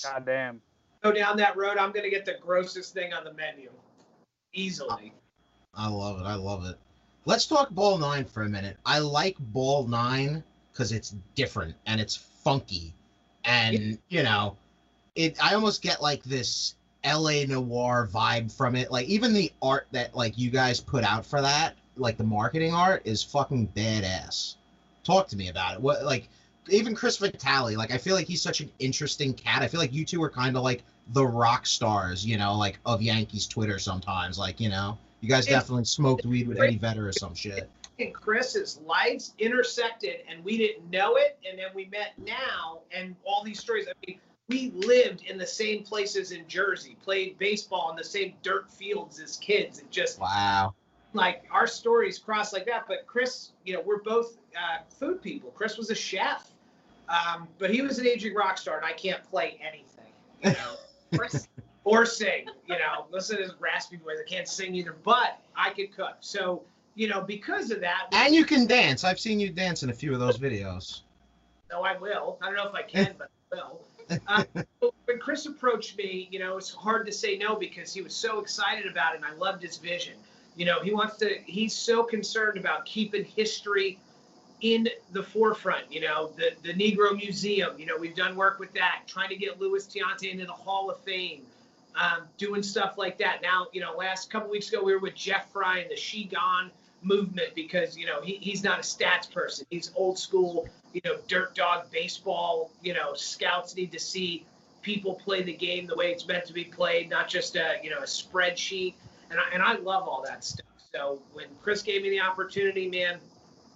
God 0.02 0.26
damn. 0.26 0.61
Go 1.02 1.12
down 1.12 1.38
that 1.38 1.57
road, 1.57 1.78
I'm 1.78 1.93
gonna 1.93 2.11
get 2.11 2.26
the 2.26 2.37
grossest 2.43 2.93
thing 2.93 3.14
on 3.14 3.25
the 3.25 3.33
menu, 3.33 3.71
easily. 4.52 5.14
I 5.75 5.88
love 5.88 6.20
it. 6.20 6.25
I 6.25 6.34
love 6.34 6.64
it. 6.66 6.76
Let's 7.25 7.47
talk 7.47 7.71
Ball 7.71 7.99
Nine 7.99 8.25
for 8.25 8.43
a 8.43 8.49
minute. 8.49 8.76
I 8.86 8.99
like 8.99 9.36
Ball 9.38 9.86
Nine 9.86 10.43
because 10.73 10.93
it's 10.93 11.14
different 11.34 11.75
and 11.86 12.00
it's 12.00 12.16
funky, 12.16 12.95
and 13.45 13.99
you 14.08 14.23
know, 14.23 14.56
it. 15.14 15.36
I 15.43 15.54
almost 15.54 15.82
get 15.82 16.02
like 16.02 16.23
this 16.25 16.75
L.A. 17.04 17.47
noir 17.47 18.08
vibe 18.12 18.50
from 18.50 18.75
it. 18.75 18.90
Like 18.90 19.06
even 19.06 19.32
the 19.32 19.52
art 19.62 19.86
that 19.93 20.14
like 20.16 20.38
you 20.38 20.50
guys 20.50 20.80
put 20.80 21.04
out 21.04 21.25
for 21.25 21.40
that, 21.40 21.76
like 21.97 22.16
the 22.16 22.25
marketing 22.25 22.73
art, 22.73 23.02
is 23.04 23.23
fucking 23.23 23.69
badass. 23.76 24.54
Talk 25.04 25.28
to 25.28 25.36
me 25.36 25.49
about 25.49 25.75
it. 25.75 25.80
What 25.80 26.04
like 26.04 26.28
even 26.71 26.95
Chris 26.95 27.19
Vitale? 27.19 27.76
Like 27.76 27.93
I 27.93 27.99
feel 27.99 28.14
like 28.14 28.26
he's 28.26 28.43
such 28.43 28.60
an 28.60 28.71
interesting 28.78 29.34
cat. 29.34 29.62
I 29.62 29.69
feel 29.69 29.80
like 29.80 29.93
you 29.93 30.04
two 30.04 30.23
are 30.23 30.30
kind 30.30 30.56
of 30.56 30.62
like 30.62 30.82
the 31.12 31.26
rock 31.26 31.66
stars, 31.66 32.26
you 32.26 32.36
know, 32.38 32.56
like 32.56 32.78
of 32.86 33.02
Yankees 33.02 33.47
Twitter 33.47 33.78
sometimes. 33.78 34.38
Like 34.38 34.60
you 34.60 34.71
know. 34.71 34.99
You 35.21 35.28
guys 35.28 35.47
definitely 35.47 35.85
smoked 35.85 36.25
weed 36.25 36.47
with 36.49 36.61
Eddie 36.61 36.78
Vedder 36.78 37.09
or 37.09 37.13
some 37.13 37.35
shit. 37.35 37.69
and 37.99 38.15
Chris's 38.15 38.78
lights 38.87 39.35
intersected 39.39 40.19
and 40.28 40.45
we 40.45 40.57
didn't 40.57 40.89
know 40.91 41.17
it. 41.17 41.39
And 41.49 41.59
then 41.59 41.69
we 41.75 41.87
met 41.87 42.13
now 42.19 42.81
and 42.93 43.17
all 43.25 43.43
these 43.45 43.59
stories. 43.59 43.87
I 43.89 43.93
mean 44.07 44.21
we 44.49 44.71
lived 44.75 45.25
in 45.25 45.37
the 45.37 45.47
same 45.47 45.83
places 45.83 46.33
in 46.33 46.47
Jersey 46.49 46.97
played 47.02 47.37
baseball 47.39 47.91
in 47.91 47.97
the 47.97 48.04
same 48.04 48.33
dirt 48.43 48.71
fields 48.71 49.19
as 49.21 49.37
kids. 49.37 49.81
And 49.81 49.91
just 49.91 50.21
Wow. 50.21 50.75
like 51.13 51.45
our 51.50 51.67
stories 51.67 52.19
cross 52.19 52.52
like 52.52 52.65
that. 52.67 52.85
But 52.87 53.07
Chris 53.07 53.50
you 53.65 53.75
know 53.75 53.81
we're 53.85 54.02
both 54.02 54.39
uh, 54.57 54.78
food 54.89 55.21
people. 55.21 55.50
Chris 55.50 55.76
was 55.76 55.91
a 55.91 55.95
chef. 55.95 56.49
Um, 57.09 57.49
but 57.59 57.71
he 57.71 57.83
was 57.83 57.99
an 57.99 58.07
aging 58.07 58.35
rock 58.35 58.57
star 58.59 58.76
and 58.76 58.85
I 58.87 58.93
can't 58.93 59.25
play 59.25 59.59
anything 59.61 60.13
you 60.45 60.50
know. 60.52 60.76
Or 61.19 61.26
or 61.88 62.04
sing. 62.06 62.46
You 62.66 62.78
know, 62.78 63.06
listen 63.10 63.36
to 63.38 63.42
his 63.42 63.52
raspy 63.58 63.96
voice. 63.96 64.18
I 64.20 64.28
can't 64.28 64.48
sing 64.48 64.74
either, 64.74 64.96
but 65.04 65.40
I 65.56 65.70
could 65.70 65.94
cook. 65.94 66.16
So, 66.20 66.62
you 66.94 67.08
know, 67.08 67.22
because 67.22 67.70
of 67.70 67.80
that, 67.80 68.08
And 68.12 68.34
you 68.34 68.44
can 68.44 68.66
dance. 68.66 69.04
I've 69.04 69.20
seen 69.20 69.40
you 69.40 69.50
dance 69.50 69.82
in 69.82 69.90
a 69.90 69.94
few 69.94 70.12
of 70.12 70.20
those 70.20 70.38
videos. 70.38 71.00
no, 71.70 71.82
I 71.82 71.96
will. 71.96 72.38
I 72.42 72.46
don't 72.46 72.56
know 72.56 72.68
if 72.68 72.74
I 72.74 72.82
can, 72.82 73.14
but 73.18 73.30
I 73.52 73.56
will. 73.56 73.80
Uh, 74.26 74.44
when 75.04 75.18
Chris 75.18 75.46
approached 75.46 75.96
me, 75.96 76.28
you 76.30 76.38
know, 76.38 76.56
it's 76.56 76.72
hard 76.72 77.06
to 77.06 77.12
say 77.12 77.36
no 77.38 77.56
because 77.56 77.92
he 77.92 78.02
was 78.02 78.14
so 78.14 78.40
excited 78.40 78.90
about 78.90 79.14
it 79.14 79.16
and 79.18 79.24
I 79.24 79.34
loved 79.34 79.62
his 79.62 79.76
vision. 79.78 80.14
You 80.56 80.66
know, 80.66 80.80
he 80.80 80.92
wants 80.92 81.16
to, 81.18 81.36
he's 81.44 81.74
so 81.74 82.02
concerned 82.02 82.58
about 82.58 82.84
keeping 82.84 83.24
history 83.24 83.98
in 84.60 84.88
the 85.12 85.22
forefront. 85.22 85.92
You 85.92 86.00
know, 86.00 86.32
the, 86.36 86.50
the 86.62 86.74
Negro 86.74 87.16
Museum, 87.16 87.78
you 87.78 87.86
know, 87.86 87.96
we've 87.96 88.16
done 88.16 88.34
work 88.34 88.58
with 88.58 88.72
that, 88.74 89.02
trying 89.06 89.28
to 89.28 89.36
get 89.36 89.60
Luis 89.60 89.86
Tiant 89.86 90.24
into 90.28 90.46
the 90.46 90.52
Hall 90.52 90.90
of 90.90 90.98
Fame, 91.00 91.42
um, 91.96 92.22
doing 92.36 92.62
stuff 92.62 92.98
like 92.98 93.18
that. 93.18 93.42
Now, 93.42 93.66
you 93.72 93.80
know, 93.80 93.94
last 93.96 94.30
couple 94.30 94.50
weeks 94.50 94.68
ago, 94.68 94.82
we 94.82 94.92
were 94.92 95.00
with 95.00 95.14
Jeff 95.14 95.50
Fry 95.52 95.78
and 95.78 95.90
the 95.90 95.96
She 95.96 96.24
Gone 96.24 96.70
movement 97.02 97.54
because, 97.54 97.96
you 97.96 98.06
know, 98.06 98.20
he, 98.20 98.34
he's 98.34 98.62
not 98.62 98.78
a 98.78 98.82
stats 98.82 99.30
person. 99.30 99.66
He's 99.70 99.92
old 99.94 100.18
school, 100.18 100.68
you 100.92 101.00
know, 101.04 101.16
dirt 101.28 101.54
dog 101.54 101.90
baseball, 101.90 102.70
you 102.82 102.94
know, 102.94 103.14
scouts 103.14 103.76
need 103.76 103.92
to 103.92 104.00
see 104.00 104.44
people 104.82 105.14
play 105.14 105.42
the 105.42 105.52
game 105.52 105.86
the 105.86 105.94
way 105.94 106.12
it's 106.12 106.26
meant 106.26 106.44
to 106.46 106.52
be 106.52 106.64
played, 106.64 107.10
not 107.10 107.28
just 107.28 107.56
a, 107.56 107.76
you 107.82 107.90
know, 107.90 107.98
a 107.98 108.02
spreadsheet. 108.02 108.94
And 109.30 109.38
I, 109.38 109.44
and 109.52 109.62
I 109.62 109.74
love 109.74 110.08
all 110.08 110.24
that 110.26 110.44
stuff. 110.44 110.66
So 110.92 111.20
when 111.34 111.46
Chris 111.62 111.82
gave 111.82 112.02
me 112.02 112.10
the 112.10 112.20
opportunity, 112.20 112.88
man, 112.88 113.18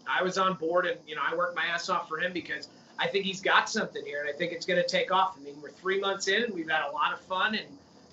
I 0.08 0.22
was 0.22 0.38
on 0.38 0.54
board 0.54 0.86
and, 0.86 0.98
you 1.06 1.14
know, 1.14 1.22
I 1.24 1.36
worked 1.36 1.54
my 1.54 1.66
ass 1.66 1.88
off 1.88 2.08
for 2.08 2.18
him 2.18 2.32
because 2.32 2.68
I 2.98 3.06
think 3.06 3.24
he's 3.24 3.40
got 3.40 3.68
something 3.68 4.04
here 4.04 4.20
and 4.20 4.28
I 4.28 4.32
think 4.32 4.52
it's 4.52 4.66
going 4.66 4.80
to 4.80 4.88
take 4.88 5.12
off. 5.12 5.36
I 5.38 5.42
mean, 5.42 5.60
we're 5.62 5.70
three 5.70 6.00
months 6.00 6.28
in 6.28 6.44
and 6.44 6.54
we've 6.54 6.70
had 6.70 6.88
a 6.88 6.92
lot 6.92 7.12
of 7.12 7.20
fun 7.20 7.54
and 7.54 7.66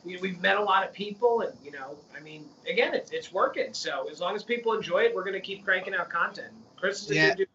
we, 0.06 0.18
we've 0.18 0.40
met 0.42 0.58
a 0.58 0.62
lot 0.64 0.86
of 0.88 0.94
people 0.94 1.42
and, 1.42 1.54
you 1.64 1.72
know, 1.72 1.98
I 2.16 2.22
mean, 2.22 2.46
again, 2.68 2.94
it's, 2.94 3.12
it's 3.12 3.32
working. 3.32 3.74
So 3.74 4.08
as 4.12 4.20
long 4.20 4.36
as 4.36 4.44
people 4.44 4.74
enjoy 4.74 5.00
it, 5.04 5.16
we're 5.16 5.24
going 5.24 5.34
to 5.34 5.42
keep 5.42 5.64
cranking 5.66 5.94
out 5.94 6.10
content. 6.10 6.50
Chris 6.78 7.04
is 7.04 7.12
a 7.12 7.16
Yeah. 7.16 7.30
good 7.30 7.38
dude. 7.38 7.48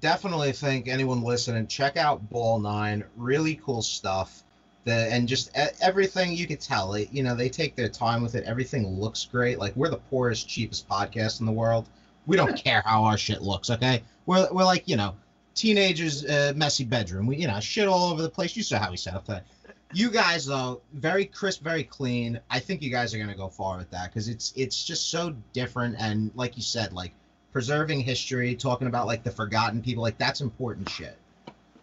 Definitely 0.00 0.52
think 0.52 0.88
anyone 0.88 1.22
listening, 1.22 1.66
check 1.68 1.96
out 1.96 2.28
Ball 2.28 2.58
Nine. 2.58 3.04
Really 3.16 3.54
cool 3.64 3.80
stuff. 3.82 4.42
The 4.84 4.92
and 4.92 5.26
just 5.26 5.50
everything 5.80 6.32
you 6.34 6.46
could 6.46 6.60
tell. 6.60 6.94
It, 6.94 7.08
you 7.12 7.22
know, 7.22 7.34
they 7.34 7.48
take 7.48 7.76
their 7.76 7.88
time 7.88 8.22
with 8.22 8.34
it. 8.34 8.44
Everything 8.44 8.86
looks 8.86 9.24
great. 9.24 9.58
Like 9.58 9.74
we're 9.74 9.88
the 9.88 9.96
poorest, 9.96 10.48
cheapest 10.48 10.88
podcast 10.88 11.40
in 11.40 11.46
the 11.46 11.52
world. 11.52 11.88
We 12.26 12.36
don't 12.36 12.56
care 12.56 12.82
how 12.84 13.04
our 13.04 13.16
shit 13.16 13.42
looks. 13.42 13.70
Okay, 13.70 14.02
we're 14.26 14.46
we're 14.52 14.64
like 14.64 14.86
you 14.86 14.96
know, 14.96 15.14
teenagers, 15.54 16.24
uh, 16.26 16.52
messy 16.56 16.84
bedroom. 16.84 17.26
We 17.26 17.36
you 17.36 17.46
know 17.46 17.58
shit 17.60 17.88
all 17.88 18.10
over 18.10 18.20
the 18.22 18.28
place. 18.28 18.54
You 18.56 18.62
saw 18.62 18.78
how 18.78 18.90
we 18.90 18.96
set 18.96 19.14
up 19.14 19.24
that. 19.26 19.44
You 19.92 20.10
guys 20.10 20.46
though, 20.46 20.82
very 20.92 21.26
crisp, 21.26 21.62
very 21.62 21.84
clean. 21.84 22.40
I 22.50 22.58
think 22.58 22.82
you 22.82 22.90
guys 22.90 23.14
are 23.14 23.18
gonna 23.18 23.36
go 23.36 23.48
far 23.48 23.78
with 23.78 23.90
that 23.90 24.10
because 24.10 24.28
it's 24.28 24.52
it's 24.56 24.84
just 24.84 25.10
so 25.10 25.34
different 25.52 25.96
and 25.98 26.30
like 26.34 26.56
you 26.56 26.62
said, 26.62 26.92
like 26.92 27.12
preserving 27.52 28.00
history, 28.00 28.54
talking 28.54 28.88
about 28.88 29.06
like 29.06 29.22
the 29.22 29.30
forgotten 29.30 29.80
people, 29.82 30.02
like 30.02 30.18
that's 30.18 30.40
important 30.40 30.88
shit. 30.88 31.16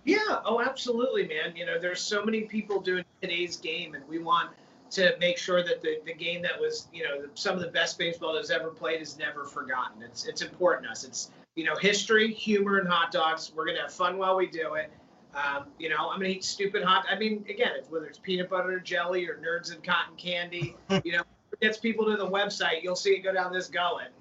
Yeah, 0.05 0.41
oh, 0.45 0.61
absolutely, 0.61 1.27
man. 1.27 1.55
You 1.55 1.65
know, 1.65 1.79
there's 1.79 2.01
so 2.01 2.23
many 2.23 2.41
people 2.41 2.81
doing 2.81 3.05
today's 3.21 3.55
game, 3.55 3.95
and 3.95 4.07
we 4.07 4.19
want 4.19 4.51
to 4.91 5.15
make 5.19 5.37
sure 5.37 5.63
that 5.63 5.81
the, 5.81 5.99
the 6.05 6.13
game 6.13 6.41
that 6.41 6.59
was, 6.59 6.87
you 6.93 7.03
know, 7.03 7.23
some 7.35 7.55
of 7.55 7.61
the 7.61 7.69
best 7.69 7.97
baseball 7.97 8.33
that's 8.33 8.49
ever 8.49 8.69
played 8.69 9.01
is 9.01 9.17
never 9.17 9.45
forgotten. 9.45 10.03
It's 10.03 10.25
it's 10.25 10.41
important 10.41 10.85
to 10.85 10.91
us. 10.91 11.03
It's 11.05 11.31
you 11.55 11.63
know, 11.63 11.75
history, 11.75 12.33
humor, 12.33 12.79
and 12.79 12.87
hot 12.87 13.11
dogs. 13.11 13.51
We're 13.55 13.65
gonna 13.65 13.81
have 13.81 13.93
fun 13.93 14.17
while 14.17 14.35
we 14.35 14.47
do 14.47 14.73
it. 14.75 14.91
Um, 15.35 15.65
you 15.79 15.89
know, 15.89 16.09
I'm 16.09 16.19
gonna 16.19 16.29
eat 16.29 16.43
stupid 16.43 16.83
hot. 16.83 17.05
I 17.09 17.17
mean, 17.17 17.45
again, 17.49 17.71
it's 17.75 17.89
whether 17.89 18.05
it's 18.05 18.19
peanut 18.19 18.49
butter 18.49 18.79
jelly 18.79 19.27
or 19.27 19.35
nerds 19.37 19.73
and 19.73 19.83
cotton 19.83 20.15
candy. 20.15 20.75
you 21.03 21.13
know, 21.13 21.23
gets 21.61 21.77
people 21.77 22.05
to 22.05 22.17
the 22.17 22.29
website. 22.29 22.83
You'll 22.83 22.95
see 22.95 23.11
it 23.11 23.23
go 23.23 23.33
down 23.33 23.53
this 23.53 23.67
gullet. 23.67 24.11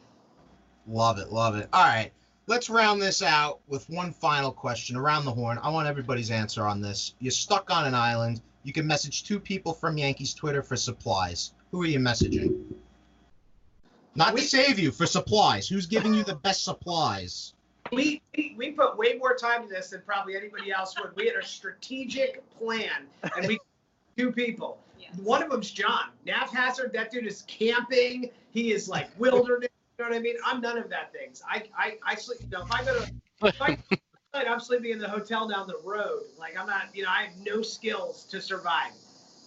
Love 0.87 1.19
it, 1.19 1.31
love 1.31 1.57
it. 1.57 1.69
All 1.73 1.85
right, 1.85 2.13
let's 2.47 2.71
round 2.71 3.01
this 3.01 3.23
out 3.23 3.61
with 3.69 3.89
one 3.91 4.13
final 4.13 4.53
question 4.53 4.97
around 4.97 5.25
the 5.25 5.33
horn. 5.33 5.59
I 5.63 5.71
want 5.71 5.87
everybody's 5.87 6.31
answer 6.31 6.67
on 6.67 6.81
this. 6.81 7.15
You're 7.19 7.31
stuck 7.31 7.71
on 7.71 7.87
an 7.87 7.95
island. 7.95 8.41
You 8.65 8.73
can 8.73 8.87
message 8.87 9.25
two 9.25 9.41
people 9.41 9.73
from 9.73 9.99
Yankees 9.99 10.35
Twitter 10.35 10.63
for 10.63 10.77
supplies. 10.77 11.53
Who 11.71 11.83
are 11.83 11.87
you 11.87 11.99
messaging? 11.99 12.65
Not 14.15 14.37
to 14.37 14.43
save 14.43 14.79
you 14.79 14.93
for 14.93 15.07
supplies. 15.07 15.69
Who's 15.69 15.87
giving 15.87 16.15
you 16.15 16.23
the 16.23 16.35
best 16.35 16.65
supplies? 16.65 17.55
We, 17.93 18.23
we 18.37 18.55
we 18.57 18.71
put 18.71 18.97
way 18.97 19.19
more 19.19 19.37
time 19.37 19.63
to 19.63 19.69
this 19.69 19.91
than 19.91 20.03
probably 20.07 20.35
anybody 20.35 20.73
else 20.73 20.95
would. 20.99 21.15
We 21.15 21.27
had 21.27 21.37
a 21.37 21.45
strategic 21.45 22.43
plan, 22.59 23.07
and 23.37 23.47
we 23.47 23.59
two 24.17 24.33
people. 24.33 24.79
Yes. 24.99 25.15
One 25.19 25.43
of 25.43 25.51
them's 25.51 25.71
John. 25.71 26.11
Nav 26.25 26.51
Hazard, 26.51 26.93
that 26.95 27.11
dude 27.11 27.27
is 27.27 27.43
camping. 27.47 28.31
He 28.51 28.73
is 28.73 28.89
like 28.89 29.11
wilderness. 29.19 29.69
You 29.99 30.05
know 30.05 30.11
what 30.11 30.17
I 30.17 30.21
mean? 30.21 30.37
I'm 30.45 30.63
none 30.63 30.79
of 30.79 30.89
that 30.89 31.13
things. 31.13 31.43
I 31.47 31.65
I, 31.77 31.99
I 32.07 32.15
sleep. 32.15 32.41
You 32.41 32.49
know, 32.49 32.63
if 32.63 32.73
I 32.73 32.85
go 32.85 32.99
to, 32.99 33.13
if 33.47 33.61
I, 33.61 33.79
I'm 34.35 34.61
sleeping 34.61 34.93
in 34.93 34.99
the 34.99 35.09
hotel 35.09 35.47
down 35.47 35.67
the 35.67 35.81
road. 35.85 36.23
Like 36.39 36.59
I'm 36.59 36.67
not. 36.67 36.95
You 36.95 37.03
know, 37.03 37.11
I 37.11 37.25
have 37.25 37.37
no 37.45 37.61
skills 37.61 38.25
to 38.31 38.41
survive. 38.41 38.93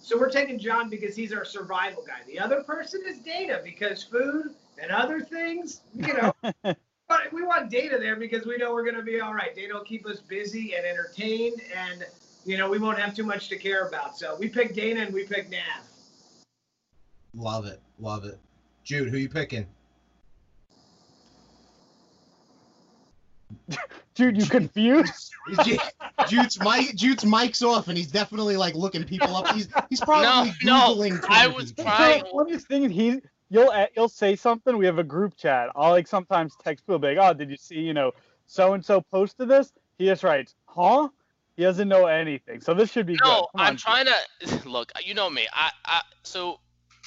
So 0.02 0.16
we're 0.16 0.30
taking 0.30 0.56
John 0.60 0.88
because 0.88 1.16
he's 1.16 1.32
our 1.32 1.44
survival 1.44 2.04
guy. 2.06 2.20
The 2.28 2.38
other 2.38 2.62
person 2.62 3.02
is 3.08 3.18
Data 3.18 3.60
because 3.64 4.04
food 4.04 4.54
and 4.80 4.92
other 4.92 5.20
things. 5.20 5.80
You 5.94 6.14
know, 6.14 6.32
but 6.42 6.54
we 6.64 6.74
want 7.46 7.70
Data 7.70 7.98
there 7.98 8.16
because 8.16 8.46
we 8.46 8.56
know 8.56 8.72
we're 8.72 8.84
going 8.84 8.96
to 8.96 9.02
be 9.02 9.20
all 9.20 9.34
right. 9.34 9.54
Data 9.54 9.74
will 9.74 9.84
keep 9.84 10.06
us 10.06 10.20
busy 10.20 10.74
and 10.74 10.84
entertained, 10.84 11.60
and 11.76 12.04
you 12.44 12.58
know 12.58 12.68
we 12.68 12.78
won't 12.78 12.98
have 12.98 13.14
too 13.14 13.24
much 13.24 13.48
to 13.48 13.56
care 13.56 13.88
about. 13.88 14.16
So 14.16 14.36
we 14.38 14.48
pick 14.48 14.74
Dana 14.74 15.00
and 15.00 15.14
we 15.14 15.24
pick 15.24 15.50
Nav. 15.50 15.60
Love 17.34 17.66
it, 17.66 17.80
love 17.98 18.24
it. 18.24 18.38
Jude, 18.84 19.08
who 19.10 19.18
you 19.18 19.28
picking? 19.28 19.66
Jude, 24.14 24.36
you 24.38 24.46
confused? 24.46 25.30
Jude's 26.28 26.58
mic, 26.60 26.94
Jude's 26.96 27.24
mic's 27.24 27.62
off, 27.62 27.88
and 27.88 27.96
he's 27.98 28.10
definitely 28.10 28.56
like 28.56 28.74
looking 28.74 29.04
people 29.04 29.36
up. 29.36 29.48
He's 29.54 29.68
he's 29.90 30.00
No, 30.00 30.06
probably 30.06 30.52
no, 30.64 30.94
googling. 30.94 31.24
I 31.28 31.46
was 31.46 31.72
people. 31.72 31.84
trying. 31.84 32.24
So, 32.24 32.32
one 32.34 32.46
of 32.46 32.52
these 32.52 32.64
things 32.64 32.90
he 32.92 33.20
you'll 33.48 33.72
eh, 33.72 33.86
you'll 33.96 34.08
say 34.08 34.36
something. 34.36 34.76
We 34.76 34.86
have 34.86 34.98
a 34.98 35.04
group 35.04 35.36
chat. 35.36 35.70
I'll 35.76 35.90
like 35.90 36.06
sometimes 36.06 36.56
text 36.62 36.86
people 36.86 37.00
like, 37.00 37.18
"Oh, 37.20 37.32
did 37.34 37.50
you 37.50 37.56
see? 37.56 37.80
You 37.80 37.94
know, 37.94 38.12
so 38.46 38.74
and 38.74 38.84
so 38.84 39.00
posted 39.00 39.48
this." 39.48 39.72
He 39.98 40.06
just 40.06 40.22
writes, 40.22 40.54
"Huh?" 40.66 41.08
He 41.56 41.62
doesn't 41.62 41.88
know 41.88 42.06
anything. 42.06 42.60
So 42.60 42.74
this 42.74 42.92
should 42.92 43.06
be 43.06 43.16
good. 43.16 43.24
No, 43.24 43.48
I'm 43.56 43.76
trying 43.76 44.06
to 44.06 44.68
look. 44.68 44.92
You 45.02 45.14
know 45.14 45.30
me. 45.30 45.46
I, 45.52 45.70
I 45.84 46.02
so 46.22 46.60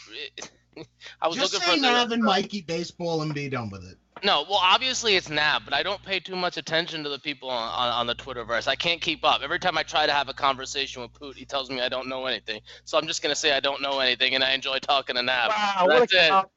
I 1.21 1.28
was 1.28 1.38
Just 1.38 1.54
looking 1.54 1.67
say 1.67 1.75
for 1.75 1.82
Nav 1.82 2.10
the, 2.10 2.17
Mikey 2.17 2.62
baseball 2.62 3.21
and 3.21 3.34
be 3.34 3.49
done 3.49 3.69
with 3.69 3.84
it. 3.84 3.97
No. 4.23 4.43
Well, 4.49 4.60
obviously 4.62 5.15
it's 5.15 5.29
Nav, 5.29 5.63
but 5.65 5.73
I 5.73 5.84
don't 5.84 6.01
pay 6.03 6.19
too 6.19 6.36
much 6.36 6.58
attention 6.58 7.03
to 7.03 7.10
the 7.10 7.19
people 7.19 7.49
on, 7.49 7.69
on, 7.69 7.89
on 7.93 8.08
the 8.08 8.15
Twitterverse. 8.15 8.67
I 8.67 8.75
can't 8.75 9.01
keep 9.01 9.23
up. 9.23 9.41
Every 9.41 9.60
time 9.60 9.77
I 9.77 9.84
try 9.84 10.05
to 10.05 10.12
have 10.13 10.29
a 10.29 10.34
conversation 10.34 11.01
with 11.01 11.13
Poot, 11.13 11.36
he 11.38 11.45
tells 11.45 11.69
me 11.69 11.82
I 11.82 11.89
don't 11.89 12.08
know 12.08 12.25
anything. 12.25 12.62
So 12.86 12.97
I'm 12.97 13.08
just 13.08 13.21
gonna 13.21 13.36
say 13.36 13.53
I 13.53 13.60
don't 13.60 13.82
know 13.82 13.99
anything, 13.99 14.36
and 14.36 14.43
I 14.43 14.51
enjoy 14.53 14.79
talking 14.79 15.15
to 15.15 15.21
Nav. 15.23 15.49
Wow, 15.49 15.84
what 15.88 16.10
That's 16.10 16.13
a 16.13 16.25
it. 16.25 16.29
cop. 16.29 16.51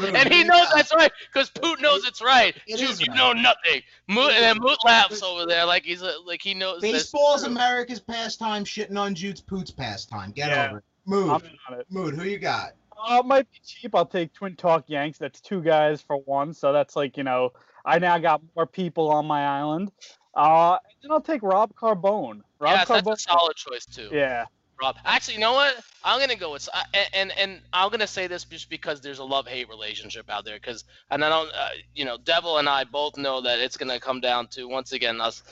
And 0.00 0.32
he 0.32 0.42
knows 0.44 0.66
that's 0.74 0.92
right, 0.94 1.12
because 1.32 1.48
Poot 1.50 1.80
knows 1.80 2.04
it's 2.06 2.20
right. 2.20 2.54
It 2.66 2.76
Dude, 2.78 3.00
you 3.00 3.06
right. 3.12 3.16
know 3.16 3.32
nothing. 3.32 3.82
Moot 4.08 4.32
and 4.32 4.42
then 4.42 4.58
Moot 4.58 4.78
laughs 4.84 5.22
over 5.22 5.46
there 5.46 5.64
like 5.64 5.84
he's 5.84 6.02
a, 6.02 6.12
like 6.26 6.42
he 6.42 6.54
knows. 6.54 6.80
this. 6.82 6.92
Baseball's 6.92 7.44
America's 7.44 8.00
pastime. 8.00 8.64
Shitting 8.64 8.98
on 8.98 9.14
Jude's 9.14 9.40
Poots 9.40 9.70
pastime. 9.70 10.32
Get 10.32 10.50
Yeah. 10.50 10.68
over 10.68 10.78
it. 10.78 10.84
Mood, 11.06 11.30
I'm 11.30 11.40
in 11.44 11.58
on 11.70 11.80
it. 11.80 11.86
mood. 11.88 12.14
Who 12.16 12.24
you 12.24 12.38
got? 12.38 12.72
Uh, 12.96 13.18
it 13.20 13.26
might 13.26 13.50
be 13.50 13.60
cheap. 13.64 13.94
I'll 13.94 14.06
take 14.06 14.32
Twin 14.32 14.56
Talk 14.56 14.84
Yanks. 14.88 15.18
That's 15.18 15.40
two 15.40 15.60
guys 15.60 16.00
for 16.00 16.16
one. 16.18 16.54
So 16.54 16.72
that's 16.72 16.96
like, 16.96 17.16
you 17.16 17.24
know, 17.24 17.52
I 17.84 17.98
now 17.98 18.18
got 18.18 18.40
more 18.54 18.66
people 18.66 19.10
on 19.10 19.26
my 19.26 19.44
island. 19.44 19.92
Uh, 20.34 20.78
and 20.84 20.94
then 21.02 21.10
I'll 21.12 21.20
take 21.20 21.42
Rob 21.42 21.74
Carbone. 21.74 22.42
Rob 22.58 22.72
Yes, 22.72 22.88
that's 22.88 23.08
a 23.08 23.16
solid 23.16 23.56
choice 23.56 23.86
too. 23.86 24.10
Yeah. 24.12 24.46
Rob. 24.80 24.96
Actually, 25.04 25.34
you 25.34 25.40
know 25.40 25.54
what? 25.54 25.76
I'm 26.04 26.20
gonna 26.20 26.36
go 26.36 26.52
with 26.52 26.68
and 27.14 27.32
and, 27.32 27.60
I'm 27.72 27.90
gonna 27.90 28.06
say 28.06 28.26
this 28.26 28.44
just 28.44 28.68
because 28.68 29.00
there's 29.00 29.20
a 29.20 29.24
love 29.24 29.46
hate 29.46 29.70
relationship 29.70 30.28
out 30.28 30.44
there. 30.44 30.56
Because 30.56 30.84
and 31.10 31.24
I 31.24 31.30
don't, 31.30 31.50
uh, 31.54 31.68
you 31.94 32.04
know, 32.04 32.18
Devil 32.18 32.58
and 32.58 32.68
I 32.68 32.84
both 32.84 33.16
know 33.16 33.40
that 33.40 33.58
it's 33.58 33.78
gonna 33.78 33.98
come 33.98 34.20
down 34.20 34.48
to 34.48 34.68
once 34.68 34.92
again 34.92 35.20
us 35.20 35.42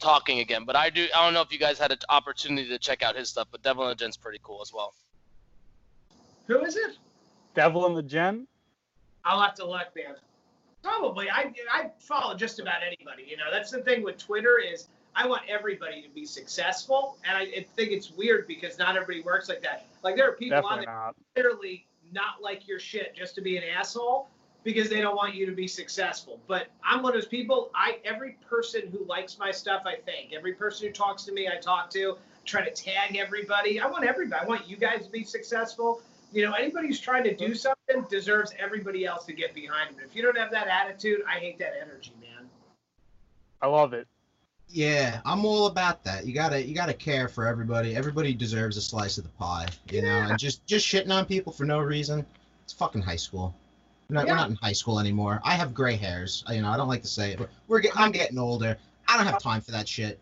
talking 0.00 0.40
again. 0.40 0.64
But 0.64 0.74
I 0.74 0.90
do. 0.90 1.06
I 1.14 1.24
don't 1.24 1.34
know 1.34 1.42
if 1.42 1.52
you 1.52 1.60
guys 1.60 1.78
had 1.78 1.92
an 1.92 1.98
opportunity 2.08 2.68
to 2.68 2.78
check 2.78 3.04
out 3.04 3.14
his 3.14 3.28
stuff, 3.28 3.46
but 3.52 3.62
Devil 3.62 3.84
and 3.84 3.92
the 3.92 3.94
Gent's 3.94 4.16
pretty 4.16 4.40
cool 4.42 4.60
as 4.60 4.72
well. 4.72 4.94
Who 6.46 6.64
is 6.64 6.76
it? 6.76 6.98
Devil 7.54 7.86
in 7.86 7.94
the 7.94 8.02
Gen. 8.02 8.46
I'll 9.24 9.40
have 9.40 9.54
to 9.54 9.66
look, 9.66 9.88
man. 9.96 10.14
Probably. 10.82 11.28
I 11.28 11.52
I 11.72 11.90
follow 11.98 12.36
just 12.36 12.60
about 12.60 12.82
anybody. 12.86 13.24
You 13.28 13.36
know, 13.36 13.50
that's 13.50 13.70
the 13.70 13.80
thing 13.80 14.04
with 14.04 14.18
Twitter 14.18 14.58
is 14.58 14.88
I 15.16 15.26
want 15.26 15.42
everybody 15.48 16.02
to 16.02 16.08
be 16.10 16.24
successful, 16.24 17.16
and 17.26 17.36
I, 17.36 17.42
I 17.42 17.66
think 17.74 17.90
it's 17.90 18.12
weird 18.12 18.46
because 18.46 18.78
not 18.78 18.96
everybody 18.96 19.22
works 19.22 19.48
like 19.48 19.62
that. 19.62 19.86
Like 20.04 20.16
there 20.16 20.28
are 20.28 20.34
people 20.34 20.58
on 20.58 20.62
Definitely 20.62 20.86
there 20.86 20.94
not. 20.94 21.16
literally 21.36 21.86
not 22.12 22.40
like 22.40 22.68
your 22.68 22.78
shit 22.78 23.16
just 23.16 23.34
to 23.34 23.40
be 23.40 23.56
an 23.56 23.64
asshole 23.64 24.28
because 24.62 24.88
they 24.88 25.00
don't 25.00 25.16
want 25.16 25.34
you 25.34 25.46
to 25.46 25.52
be 25.52 25.66
successful. 25.66 26.38
But 26.46 26.66
I'm 26.84 27.02
one 27.02 27.14
of 27.14 27.20
those 27.20 27.28
people. 27.28 27.70
I 27.74 27.98
every 28.04 28.36
person 28.48 28.82
who 28.92 29.04
likes 29.06 29.38
my 29.38 29.50
stuff, 29.50 29.82
I 29.86 29.96
thank. 30.04 30.32
Every 30.32 30.52
person 30.52 30.86
who 30.86 30.92
talks 30.92 31.24
to 31.24 31.32
me, 31.32 31.48
I 31.48 31.56
talk 31.56 31.90
to. 31.90 32.16
Try 32.44 32.68
to 32.68 32.70
tag 32.70 33.16
everybody. 33.16 33.80
I 33.80 33.86
want 33.88 34.04
everybody. 34.04 34.44
I 34.44 34.46
want 34.46 34.68
you 34.68 34.76
guys 34.76 35.04
to 35.04 35.10
be 35.10 35.24
successful. 35.24 36.02
You 36.32 36.44
know, 36.44 36.52
anybody 36.52 36.88
who's 36.88 37.00
trying 37.00 37.24
to 37.24 37.34
do 37.34 37.54
something 37.54 38.04
deserves 38.10 38.52
everybody 38.58 39.06
else 39.06 39.24
to 39.26 39.32
get 39.32 39.54
behind 39.54 39.96
them. 39.96 40.04
If 40.04 40.14
you 40.14 40.22
don't 40.22 40.36
have 40.36 40.50
that 40.50 40.68
attitude, 40.68 41.22
I 41.26 41.38
hate 41.38 41.58
that 41.58 41.74
energy, 41.80 42.12
man. 42.20 42.48
I 43.62 43.68
love 43.68 43.94
it. 43.94 44.06
Yeah, 44.68 45.20
I'm 45.24 45.44
all 45.44 45.66
about 45.66 46.02
that. 46.04 46.26
You 46.26 46.34
gotta 46.34 46.62
you 46.62 46.74
gotta 46.74 46.92
care 46.92 47.28
for 47.28 47.46
everybody. 47.46 47.94
Everybody 47.94 48.34
deserves 48.34 48.76
a 48.76 48.82
slice 48.82 49.16
of 49.16 49.24
the 49.24 49.30
pie, 49.30 49.68
you 49.90 50.02
know. 50.02 50.08
And 50.08 50.38
just 50.38 50.66
just 50.66 50.86
shitting 50.86 51.10
on 51.10 51.24
people 51.24 51.52
for 51.52 51.64
no 51.64 51.78
reason. 51.78 52.26
It's 52.64 52.72
fucking 52.72 53.00
high 53.00 53.16
school. 53.16 53.54
We're 54.08 54.14
not, 54.14 54.26
we're 54.26 54.34
not 54.34 54.50
in 54.50 54.56
high 54.56 54.72
school 54.72 55.00
anymore. 55.00 55.40
I 55.44 55.54
have 55.54 55.72
gray 55.74 55.96
hairs. 55.96 56.44
You 56.50 56.62
know, 56.62 56.68
I 56.68 56.76
don't 56.76 56.88
like 56.88 57.02
to 57.02 57.08
say 57.08 57.32
it, 57.32 57.38
but 57.38 57.48
we're 57.66 57.80
get, 57.80 57.92
I'm 57.96 58.12
getting 58.12 58.38
older. 58.38 58.76
I 59.08 59.16
don't 59.16 59.26
have 59.26 59.40
time 59.40 59.60
for 59.60 59.72
that 59.72 59.88
shit. 59.88 60.20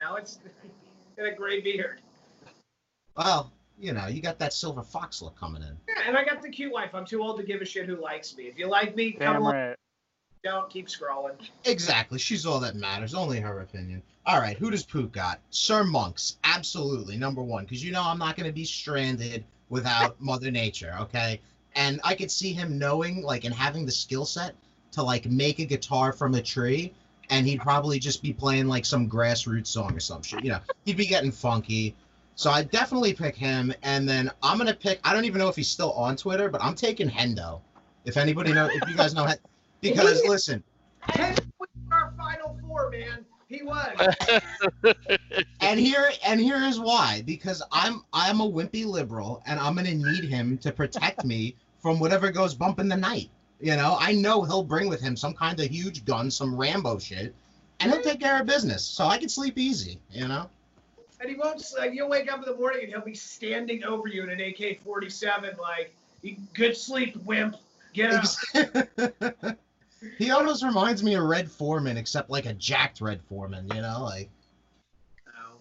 Now 0.00 0.16
it's 0.16 0.38
got 1.16 1.26
a 1.26 1.32
gray 1.32 1.60
beard. 1.60 2.00
Well, 3.16 3.52
you 3.78 3.92
know, 3.92 4.06
you 4.06 4.22
got 4.22 4.38
that 4.38 4.52
silver 4.52 4.82
fox 4.82 5.22
look 5.22 5.38
coming 5.38 5.62
in. 5.62 5.76
Yeah, 5.88 6.02
and 6.08 6.16
I 6.16 6.24
got 6.24 6.42
the 6.42 6.48
cute 6.48 6.72
wife. 6.72 6.94
I'm 6.94 7.04
too 7.04 7.22
old 7.22 7.38
to 7.38 7.44
give 7.44 7.60
a 7.60 7.64
shit 7.64 7.86
who 7.86 7.96
likes 7.96 8.36
me. 8.36 8.44
If 8.44 8.58
you 8.58 8.68
like 8.68 8.96
me, 8.96 9.12
come 9.12 9.34
Damn 9.34 9.42
on. 9.42 9.54
right. 9.54 9.76
Don't 10.42 10.70
keep 10.70 10.86
scrolling. 10.86 11.34
Exactly. 11.64 12.18
She's 12.18 12.46
all 12.46 12.60
that 12.60 12.76
matters. 12.76 13.14
Only 13.14 13.40
her 13.40 13.60
opinion. 13.60 14.02
All 14.24 14.40
right. 14.40 14.56
Who 14.56 14.70
does 14.70 14.84
Poot 14.84 15.10
got? 15.10 15.40
Sir 15.50 15.82
Monks. 15.82 16.36
Absolutely. 16.44 17.16
Number 17.16 17.42
one. 17.42 17.64
Because 17.64 17.84
you 17.84 17.90
know 17.90 18.02
I'm 18.02 18.18
not 18.18 18.36
going 18.36 18.46
to 18.46 18.52
be 18.52 18.64
stranded 18.64 19.44
without 19.68 20.20
Mother 20.20 20.50
Nature. 20.52 20.94
Okay. 21.00 21.40
And 21.74 22.00
I 22.04 22.14
could 22.14 22.30
see 22.30 22.52
him 22.52 22.78
knowing, 22.78 23.22
like, 23.22 23.44
and 23.44 23.52
having 23.52 23.84
the 23.84 23.92
skill 23.92 24.24
set 24.24 24.54
to, 24.92 25.02
like, 25.02 25.26
make 25.26 25.58
a 25.58 25.64
guitar 25.64 26.12
from 26.12 26.34
a 26.34 26.42
tree. 26.42 26.92
And 27.28 27.44
he'd 27.44 27.60
probably 27.60 27.98
just 27.98 28.22
be 28.22 28.32
playing, 28.32 28.68
like, 28.68 28.84
some 28.84 29.10
grassroots 29.10 29.66
song 29.66 29.96
or 29.96 30.00
some 30.00 30.22
shit. 30.22 30.44
You 30.44 30.52
know, 30.52 30.60
he'd 30.84 30.96
be 30.96 31.06
getting 31.06 31.32
funky. 31.32 31.96
So 32.36 32.50
I 32.50 32.62
definitely 32.62 33.14
pick 33.14 33.34
him. 33.34 33.74
And 33.82 34.08
then 34.08 34.30
I'm 34.42 34.58
going 34.58 34.68
to 34.68 34.74
pick, 34.74 35.00
I 35.04 35.12
don't 35.12 35.24
even 35.24 35.38
know 35.38 35.48
if 35.48 35.56
he's 35.56 35.68
still 35.68 35.92
on 35.92 36.16
Twitter, 36.16 36.48
but 36.48 36.62
I'm 36.62 36.74
taking 36.74 37.08
Hendo. 37.08 37.60
If 38.04 38.16
anybody 38.16 38.52
know, 38.52 38.66
if 38.66 38.88
you 38.88 38.94
guys 38.94 39.14
know, 39.14 39.24
Hen- 39.24 39.38
because 39.80 40.22
listen, 40.24 40.62
Hey, 41.12 41.34
was 41.58 41.68
were 41.88 41.96
our 41.96 42.14
final 42.16 42.58
four, 42.60 42.90
man. 42.90 43.24
He 43.48 43.62
was. 43.62 44.14
and 45.60 45.80
here 45.80 46.10
and 46.26 46.40
here 46.40 46.62
is 46.62 46.78
why 46.78 47.22
because 47.26 47.62
i'm 47.72 48.04
i'm 48.12 48.40
a 48.40 48.50
wimpy 48.50 48.84
liberal 48.84 49.42
and 49.46 49.58
i'm 49.60 49.74
gonna 49.74 49.94
need 49.94 50.24
him 50.24 50.58
to 50.58 50.72
protect 50.72 51.24
me 51.24 51.54
from 51.80 51.98
whatever 51.98 52.30
goes 52.30 52.54
bump 52.54 52.78
in 52.78 52.88
the 52.88 52.96
night 52.96 53.30
you 53.60 53.74
know 53.76 53.96
i 54.00 54.12
know 54.12 54.42
he'll 54.42 54.62
bring 54.62 54.88
with 54.88 55.00
him 55.00 55.16
some 55.16 55.34
kind 55.34 55.58
of 55.60 55.66
huge 55.66 56.04
gun 56.04 56.30
some 56.30 56.56
rambo 56.56 56.98
shit 56.98 57.34
and 57.80 57.92
he'll 57.92 58.02
take 58.02 58.20
care 58.20 58.40
of 58.40 58.46
business 58.46 58.84
so 58.84 59.06
i 59.06 59.18
can 59.18 59.28
sleep 59.28 59.58
easy 59.58 60.00
you 60.10 60.26
know 60.26 60.48
And 61.20 61.30
he 61.30 61.36
won't. 61.36 61.62
Like, 61.76 61.94
you'll 61.94 62.08
wake 62.08 62.30
up 62.30 62.40
in 62.40 62.44
the 62.44 62.56
morning 62.56 62.82
and 62.84 62.90
he'll 62.90 63.00
be 63.00 63.14
standing 63.14 63.84
over 63.84 64.08
you 64.08 64.22
in 64.22 64.30
an 64.30 64.40
AK-47, 64.40 65.58
like, 65.58 65.94
"Good 66.54 66.76
sleep, 66.76 67.16
wimp. 67.24 67.56
Get 67.92 68.12
up." 68.12 69.58
he 70.18 70.30
almost 70.30 70.62
reminds 70.62 71.02
me 71.02 71.14
of 71.14 71.24
red 71.24 71.50
Forman 71.50 71.96
except 71.96 72.28
like 72.28 72.44
a 72.46 72.52
jacked 72.52 73.00
red 73.00 73.22
Forman 73.22 73.66
you 73.74 73.80
know 73.80 74.04
like 74.04 74.28
No. 75.26 75.56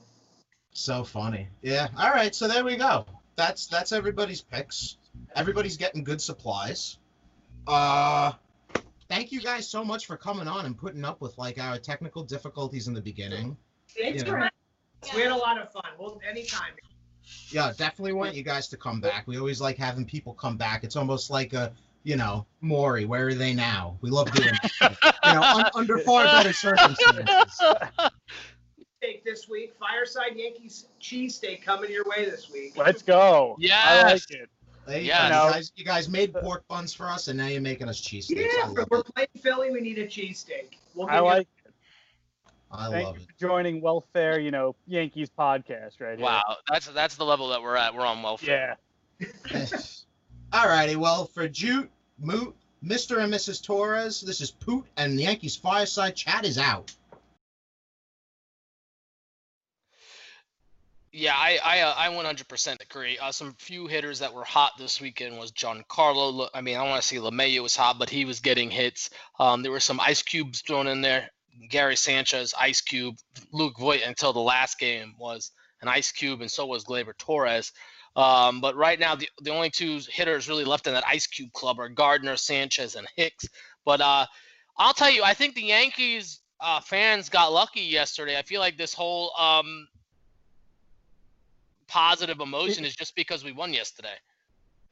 so 0.73 1.05
funny 1.05 1.47
yeah 1.61 1.87
all 1.97 2.11
right 2.11 2.35
so 2.35 2.47
there 2.49 2.65
we 2.65 2.75
go 2.75 3.05
that's 3.37 3.67
that's 3.67 3.93
everybody's 3.93 4.41
picks 4.41 4.97
everybody's 5.35 5.77
getting 5.77 6.03
good 6.03 6.21
supplies 6.21 6.97
uh 7.65 8.33
thank 9.09 9.31
you 9.31 9.41
guys 9.41 9.67
so 9.67 9.83
much 9.83 10.05
for 10.05 10.17
coming 10.17 10.47
on 10.47 10.65
and 10.65 10.77
putting 10.77 11.05
up 11.05 11.21
with 11.21 11.37
like 11.37 11.59
our 11.59 11.77
technical 11.77 12.23
difficulties 12.23 12.87
in 12.87 12.93
the 12.93 13.01
beginning. 13.01 13.55
Thanks 13.97 14.21
You 14.23 14.29
for 14.29 14.39
know. 14.39 14.49
Having. 15.07 15.15
We 15.15 15.29
had 15.29 15.31
a 15.31 15.39
lot 15.39 15.59
of 15.59 15.71
fun. 15.71 15.83
Well, 15.99 16.19
anytime. 16.29 16.73
Yeah, 17.49 17.71
definitely 17.75 18.13
want 18.13 18.35
you 18.35 18.43
guys 18.43 18.67
to 18.69 18.77
come 18.77 19.01
back. 19.01 19.27
We 19.27 19.37
always 19.37 19.59
like 19.61 19.77
having 19.77 20.05
people 20.05 20.33
come 20.33 20.57
back. 20.57 20.83
It's 20.83 20.95
almost 20.95 21.29
like 21.29 21.53
a, 21.53 21.71
you 22.03 22.15
know, 22.17 22.45
Maury. 22.61 23.05
Where 23.05 23.27
are 23.27 23.33
they 23.33 23.53
now? 23.53 23.97
We 24.01 24.09
love 24.09 24.31
doing, 24.31 24.49
that. 24.81 24.97
you 25.25 25.33
know, 25.33 25.41
un- 25.41 25.69
under 25.73 25.97
far 25.99 26.23
better 26.25 26.53
circumstances. 26.53 27.61
Steak 28.97 29.23
this 29.23 29.47
week. 29.49 29.73
Fireside 29.79 30.35
Yankees 30.35 30.87
cheesesteak 31.01 31.63
coming 31.63 31.91
your 31.91 32.05
way 32.05 32.25
this 32.25 32.51
week. 32.51 32.77
Let's 32.77 33.01
go. 33.01 33.55
Yeah, 33.59 33.81
I 33.83 34.11
like 34.13 34.31
it. 34.31 34.49
There 34.87 34.99
you, 34.99 35.05
Yes. 35.07 35.31
guys, 35.31 35.71
you 35.75 35.83
guys 35.83 36.07
made 36.09 36.31
pork 36.31 36.67
buns 36.67 36.93
for 36.93 37.07
us, 37.07 37.27
and 37.27 37.37
now 37.39 37.47
you're 37.47 37.59
making 37.61 37.89
us 37.89 37.99
cheesesteaks. 37.99 38.49
Yeah, 38.55 38.71
we're 38.89 39.01
playing 39.03 39.27
Philly. 39.41 39.71
We 39.71 39.81
need 39.81 39.97
a 39.97 40.05
cheesesteak. 40.05 40.77
We'll 40.93 41.07
I 41.09 41.19
like 41.19 41.41
it. 41.41 41.54
I 42.71 42.89
Thank 42.89 43.05
love 43.05 43.17
you 43.17 43.23
it. 43.23 43.27
for 43.27 43.39
joining 43.39 43.81
Welfare, 43.81 44.39
you 44.39 44.51
know, 44.51 44.75
Yankees 44.87 45.29
podcast 45.29 45.99
right 46.01 46.17
here. 46.17 46.25
Wow, 46.25 46.57
that's 46.69 46.87
that's 46.87 47.15
the 47.15 47.23
level 47.25 47.49
that 47.49 47.61
we're 47.61 47.75
at. 47.75 47.95
We're 47.95 48.05
on 48.05 48.21
welfare. 48.21 48.77
Yeah. 49.19 49.65
All 50.53 50.67
righty. 50.67 50.95
well, 50.95 51.25
for 51.25 51.47
Jute, 51.47 51.89
Moot, 52.19 52.55
Mr. 52.83 53.19
and 53.23 53.33
Mrs. 53.33 53.63
Torres, 53.63 54.21
this 54.21 54.41
is 54.41 54.51
Poot, 54.51 54.85
and 54.97 55.17
the 55.17 55.23
Yankees 55.23 55.55
Fireside 55.55 56.15
Chat 56.15 56.45
is 56.45 56.57
out. 56.57 56.93
Yeah, 61.11 61.33
I 61.33 61.59
I, 61.63 61.79
uh, 61.81 61.93
I 61.97 62.07
100% 62.09 62.81
agree. 62.81 63.17
Uh, 63.17 63.31
some 63.31 63.53
few 63.53 63.87
hitters 63.87 64.19
that 64.19 64.33
were 64.33 64.43
hot 64.43 64.73
this 64.77 64.99
weekend 64.99 65.37
was 65.39 65.53
Giancarlo. 65.53 66.49
I 66.53 66.59
mean, 66.59 66.75
I 66.75 66.83
want 66.83 67.01
to 67.01 67.07
say 67.07 67.15
LeMahieu 67.17 67.63
was 67.63 67.75
hot, 67.75 67.97
but 67.97 68.09
he 68.09 68.25
was 68.25 68.41
getting 68.41 68.69
hits. 68.69 69.09
Um, 69.39 69.63
there 69.63 69.71
were 69.71 69.79
some 69.79 70.01
ice 70.01 70.21
cubes 70.23 70.61
thrown 70.61 70.87
in 70.87 70.99
there. 70.99 71.29
Gary 71.69 71.95
Sanchez, 71.95 72.53
Ice 72.59 72.81
Cube, 72.81 73.15
Luke 73.51 73.77
Voit 73.79 74.01
until 74.05 74.33
the 74.33 74.39
last 74.39 74.79
game 74.79 75.13
was 75.17 75.51
an 75.81 75.87
Ice 75.87 76.11
Cube, 76.11 76.41
and 76.41 76.51
so 76.51 76.65
was 76.65 76.83
Gleyber 76.83 77.17
Torres. 77.17 77.71
Um, 78.15 78.61
but 78.61 78.75
right 78.75 78.99
now, 78.99 79.15
the, 79.15 79.27
the 79.41 79.51
only 79.51 79.69
two 79.69 79.99
hitters 80.09 80.47
really 80.47 80.63
left 80.63 80.87
in 80.87 80.93
that 80.93 81.05
Ice 81.05 81.27
Cube 81.27 81.51
club 81.51 81.79
are 81.79 81.89
Gardner, 81.89 82.37
Sanchez, 82.37 82.95
and 82.95 83.07
Hicks. 83.15 83.45
But 83.83 84.01
uh, 84.01 84.25
I'll 84.77 84.93
tell 84.93 85.09
you, 85.11 85.23
I 85.23 85.33
think 85.33 85.55
the 85.55 85.63
Yankees 85.63 86.39
uh, 86.61 86.79
fans 86.79 87.29
got 87.29 87.51
lucky 87.51 87.81
yesterday. 87.81 88.37
I 88.37 88.41
feel 88.41 88.61
like 88.61 88.77
this 88.77 88.93
whole 88.93 89.33
um, 89.37 89.87
positive 91.87 92.39
emotion 92.39 92.85
is 92.85 92.95
just 92.95 93.15
because 93.15 93.43
we 93.43 93.51
won 93.51 93.73
yesterday. 93.73 94.15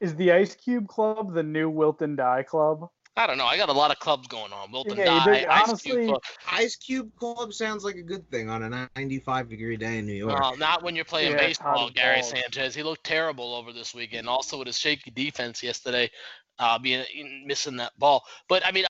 Is 0.01 0.15
the 0.15 0.31
Ice 0.33 0.55
Cube 0.55 0.87
Club 0.87 1.33
the 1.33 1.43
new 1.43 1.69
Wilton 1.69 2.17
Die 2.17 2.43
Club? 2.43 2.89
I 3.15 3.27
don't 3.27 3.37
know. 3.37 3.45
I 3.45 3.57
got 3.57 3.69
a 3.69 3.73
lot 3.73 3.91
of 3.91 3.99
clubs 3.99 4.27
going 4.27 4.51
on. 4.51 4.71
Wilton 4.71 4.97
Yeah, 4.97 5.05
Die, 5.05 5.25
they- 5.41 5.45
Ice 5.45 5.81
Cube 5.81 6.07
Club. 6.07 6.21
Ice 6.51 6.75
Cube 6.75 7.11
Club 7.15 7.53
sounds 7.53 7.83
like 7.83 7.95
a 7.95 8.01
good 8.01 8.27
thing 8.31 8.49
on 8.49 8.63
a 8.63 8.89
95 8.95 9.49
degree 9.49 9.77
day 9.77 9.99
in 9.99 10.07
New 10.07 10.13
York. 10.13 10.41
Uh, 10.43 10.55
not 10.57 10.81
when 10.81 10.95
you're 10.95 11.05
playing 11.05 11.33
Yeah, 11.33 11.37
baseball, 11.37 11.77
hot 11.85 11.93
Gary 11.93 12.21
balls. 12.21 12.29
Sanchez. 12.31 12.73
He 12.73 12.81
looked 12.81 13.03
terrible 13.03 13.53
over 13.53 13.71
this 13.71 13.93
weekend. 13.93 14.27
Also 14.27 14.57
with 14.57 14.65
his 14.65 14.79
shaky 14.79 15.11
defense 15.11 15.61
yesterday, 15.61 16.09
uh, 16.57 16.79
being 16.79 17.05
missing 17.45 17.75
that 17.77 17.91
ball. 17.99 18.23
But 18.49 18.65
I 18.65 18.71
mean, 18.71 18.81